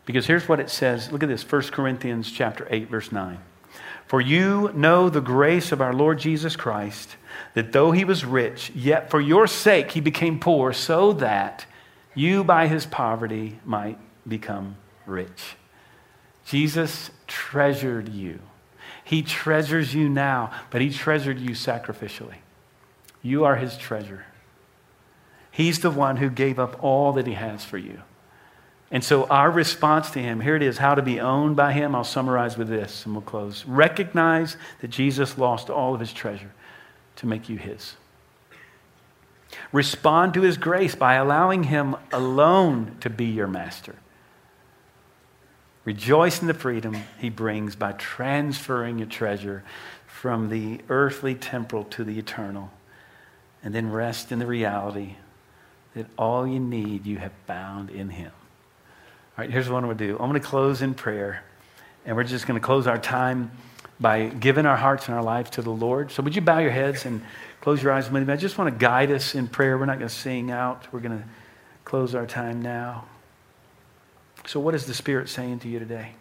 Because 0.05 0.26
here's 0.26 0.46
what 0.46 0.61
it 0.61 0.68
says. 0.68 1.11
Look 1.11 1.22
at 1.22 1.31
this 1.31 1.50
1 1.50 1.62
Corinthians 1.70 2.31
chapter 2.31 2.68
8 2.70 2.90
verse 2.90 3.12
9. 3.12 3.38
For 4.06 4.20
you 4.20 4.72
know 4.74 5.09
the 5.09 5.20
grace 5.20 5.72
of 5.72 5.80
our 5.80 5.92
Lord 5.92 6.18
Jesus 6.18 6.56
Christ 6.56 7.16
that 7.54 7.72
though 7.72 7.92
he 7.92 8.04
was 8.04 8.24
rich, 8.24 8.70
yet 8.74 9.11
for 9.11 9.20
your 9.20 9.46
sake 9.46 9.92
he 9.92 10.00
became 10.00 10.38
poor, 10.38 10.72
so 10.72 11.12
that 11.14 11.66
you 12.14 12.44
by 12.44 12.66
his 12.66 12.87
poverty 12.87 13.59
might 13.64 13.98
become 14.26 14.76
rich. 15.06 15.56
Jesus 16.44 17.11
treasured 17.26 18.09
you. 18.09 18.40
He 19.04 19.22
treasures 19.22 19.94
you 19.94 20.09
now, 20.09 20.52
but 20.70 20.80
he 20.80 20.90
treasured 20.90 21.38
you 21.38 21.50
sacrificially. 21.50 22.37
You 23.22 23.44
are 23.44 23.56
his 23.56 23.76
treasure. 23.76 24.24
He's 25.50 25.80
the 25.80 25.90
one 25.90 26.16
who 26.16 26.30
gave 26.30 26.59
up 26.59 26.83
all 26.83 27.12
that 27.12 27.26
he 27.26 27.35
has 27.35 27.64
for 27.64 27.78
you. 27.78 28.02
And 28.92 29.05
so, 29.05 29.24
our 29.26 29.50
response 29.50 30.11
to 30.11 30.18
him 30.18 30.40
here 30.40 30.57
it 30.57 30.62
is 30.62 30.79
how 30.79 30.96
to 30.96 31.03
be 31.03 31.20
owned 31.20 31.55
by 31.55 31.72
him. 31.72 31.94
I'll 31.94 32.03
summarize 32.03 32.57
with 32.57 32.68
this 32.68 33.05
and 33.07 33.14
we'll 33.14 33.22
close. 33.22 33.64
Recognize 33.64 34.57
that 34.81 34.88
Jesus 34.88 35.38
lost 35.38 35.70
all 35.70 35.94
of 35.94 36.00
his 36.00 36.12
treasure 36.12 36.50
to 37.20 37.26
make 37.26 37.50
you 37.50 37.59
His. 37.59 37.96
Respond 39.72 40.33
to 40.35 40.42
His 40.42 40.57
grace 40.57 40.94
by 40.94 41.14
allowing 41.14 41.64
Him 41.64 41.96
alone 42.12 42.96
to 43.00 43.11
be 43.11 43.26
your 43.26 43.46
master. 43.46 43.96
Rejoice 45.85 46.40
in 46.40 46.46
the 46.46 46.55
freedom 46.55 46.96
He 47.18 47.29
brings 47.29 47.76
by 47.76 47.92
transferring 47.92 48.98
your 48.98 49.09
treasure 49.09 49.62
from 50.07 50.48
the 50.48 50.81
earthly 50.88 51.35
temporal 51.35 51.85
to 51.85 52.05
the 52.05 52.18
eternal. 52.18 52.70
And 53.62 53.74
then 53.74 53.92
rest 53.92 54.33
in 54.33 54.38
the 54.38 54.46
reality 54.46 55.16
that 55.94 56.07
all 56.16 56.46
you 56.46 56.59
need 56.59 57.05
you 57.05 57.18
have 57.18 57.33
found 57.46 57.90
in 57.90 58.09
Him. 58.09 58.33
All 59.38 59.45
right, 59.45 59.51
here's 59.51 59.69
what 59.69 59.79
I'm 59.79 59.85
going 59.85 59.97
to 59.97 60.07
do 60.07 60.12
I'm 60.14 60.29
going 60.29 60.40
to 60.40 60.47
close 60.47 60.83
in 60.83 60.95
prayer, 60.95 61.43
and 62.05 62.16
we're 62.16 62.25
just 62.25 62.47
going 62.47 62.59
to 62.59 62.64
close 62.64 62.87
our 62.87 62.99
time 62.99 63.51
by 64.01 64.29
giving 64.29 64.66
our 64.66 64.77
hearts 64.77 65.07
and 65.07 65.14
our 65.14 65.23
lives 65.23 65.51
to 65.51 65.62
the 65.62 65.71
Lord. 65.71 66.11
So, 66.11 66.23
would 66.23 66.35
you 66.35 66.43
bow 66.43 66.59
your 66.59 66.71
heads 66.71 67.05
and 67.05 67.23
close 67.61 67.83
your 67.83 67.93
eyes 67.93 68.11
with 68.11 68.27
me? 68.27 68.33
I 68.33 68.37
just 68.37 68.59
want 68.59 68.73
to 68.73 68.79
guide 68.79 69.11
us 69.11 69.35
in 69.35 69.47
prayer. 69.47 69.79
We're 69.79 69.87
not 69.87 69.99
going 69.99 70.09
to 70.09 70.14
sing 70.14 70.51
out, 70.51 70.93
we're 70.93 71.01
going 71.01 71.19
to 71.19 71.25
close 71.85 72.14
our 72.14 72.27
time 72.27 72.62
now. 72.62 73.05
So, 74.47 74.59
what 74.59 74.75
is 74.75 74.87
the 74.87 74.95
Spirit 74.95 75.29
saying 75.29 75.61
to 75.61 75.69
you 75.69 75.79
today? 75.79 76.14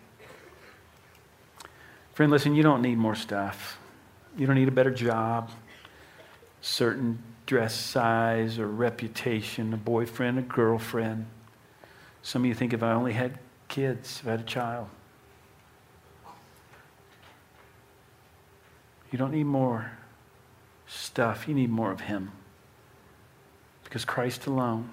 Friend, 2.13 2.31
listen, 2.31 2.53
you 2.53 2.63
don't 2.63 2.81
need 2.81 2.97
more 2.97 3.15
stuff. 3.15 3.79
You 4.37 4.45
don't 4.45 4.55
need 4.55 4.67
a 4.67 4.71
better 4.71 4.91
job, 4.91 5.49
certain 6.61 7.23
dress 7.45 7.73
size 7.73 8.59
or 8.59 8.67
reputation, 8.67 9.73
a 9.73 9.77
boyfriend, 9.77 10.37
a 10.37 10.41
girlfriend. 10.41 11.25
Some 12.21 12.43
of 12.43 12.47
you 12.47 12.53
think 12.53 12.73
if 12.73 12.83
I 12.83 12.91
only 12.91 13.13
had 13.13 13.39
kids, 13.67 14.19
if 14.21 14.27
I 14.27 14.31
had 14.31 14.39
a 14.41 14.43
child. 14.43 14.87
You 19.11 19.17
don't 19.17 19.31
need 19.31 19.45
more 19.45 19.91
stuff, 20.87 21.47
you 21.47 21.53
need 21.53 21.69
more 21.69 21.91
of 21.91 22.01
Him. 22.01 22.31
Because 23.83 24.05
Christ 24.05 24.45
alone 24.45 24.89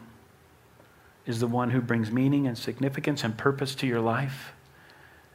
is 1.27 1.41
the 1.41 1.47
one 1.47 1.71
who 1.71 1.81
brings 1.81 2.11
meaning 2.11 2.47
and 2.47 2.57
significance 2.57 3.25
and 3.25 3.37
purpose 3.37 3.75
to 3.75 3.87
your 3.87 4.01
life, 4.01 4.53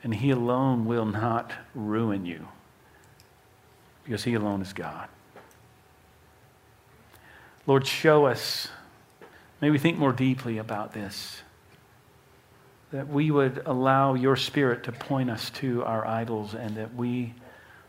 and 0.03 0.15
He 0.15 0.31
alone 0.31 0.85
will 0.85 1.05
not 1.05 1.51
ruin 1.75 2.25
you 2.25 2.47
because 4.03 4.23
He 4.23 4.33
alone 4.33 4.61
is 4.61 4.73
God. 4.73 5.07
Lord, 7.67 7.85
show 7.85 8.25
us, 8.25 8.69
may 9.61 9.69
we 9.69 9.77
think 9.77 9.97
more 9.97 10.11
deeply 10.11 10.57
about 10.57 10.93
this, 10.93 11.43
that 12.91 13.07
we 13.07 13.31
would 13.31 13.63
allow 13.65 14.13
your 14.13 14.35
Spirit 14.35 14.83
to 14.83 14.91
point 14.91 15.29
us 15.29 15.49
to 15.51 15.83
our 15.83 16.05
idols 16.05 16.53
and 16.53 16.75
that 16.75 16.93
we 16.93 17.33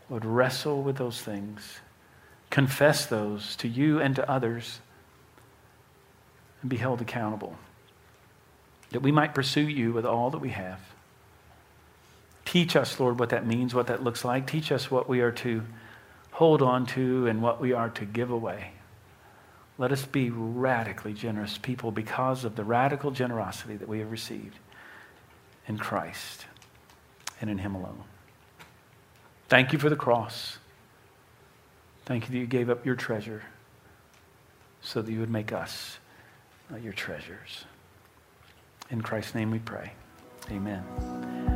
would 0.09 0.25
wrestle 0.25 0.81
with 0.81 0.97
those 0.97 1.21
things, 1.21 1.79
confess 2.49 3.05
those 3.05 3.55
to 3.57 3.67
you 3.67 3.99
and 3.99 4.15
to 4.15 4.29
others, 4.29 4.79
and 6.61 6.69
be 6.69 6.77
held 6.77 7.01
accountable. 7.01 7.57
That 8.91 9.01
we 9.01 9.11
might 9.11 9.35
pursue 9.35 9.67
you 9.67 9.91
with 9.91 10.05
all 10.05 10.29
that 10.29 10.37
we 10.39 10.49
have. 10.49 10.79
Teach 12.45 12.75
us, 12.75 12.99
Lord, 12.99 13.19
what 13.19 13.29
that 13.29 13.45
means, 13.45 13.73
what 13.73 13.87
that 13.87 14.03
looks 14.03 14.23
like. 14.23 14.47
Teach 14.47 14.71
us 14.71 14.89
what 14.91 15.09
we 15.09 15.21
are 15.21 15.31
to 15.31 15.63
hold 16.31 16.61
on 16.61 16.85
to 16.85 17.27
and 17.27 17.41
what 17.41 17.59
we 17.59 17.73
are 17.73 17.89
to 17.89 18.05
give 18.05 18.29
away. 18.29 18.71
Let 19.77 19.91
us 19.91 20.05
be 20.05 20.29
radically 20.29 21.13
generous 21.13 21.57
people 21.57 21.91
because 21.91 22.45
of 22.45 22.55
the 22.55 22.63
radical 22.63 23.11
generosity 23.11 23.75
that 23.77 23.87
we 23.87 23.99
have 23.99 24.11
received 24.11 24.59
in 25.67 25.77
Christ 25.77 26.45
and 27.41 27.49
in 27.49 27.57
Him 27.57 27.75
alone. 27.75 28.03
Thank 29.49 29.73
you 29.73 29.79
for 29.79 29.89
the 29.89 29.95
cross. 29.95 30.57
Thank 32.05 32.27
you 32.27 32.33
that 32.33 32.39
you 32.39 32.45
gave 32.45 32.69
up 32.69 32.85
your 32.85 32.95
treasure 32.95 33.43
so 34.81 35.01
that 35.01 35.11
you 35.11 35.19
would 35.19 35.29
make 35.29 35.51
us 35.53 35.97
uh, 36.71 36.77
your 36.77 36.93
treasures. 36.93 37.65
In 38.89 39.01
Christ's 39.01 39.35
name 39.35 39.51
we 39.51 39.59
pray. 39.59 39.93
Amen. 40.51 41.52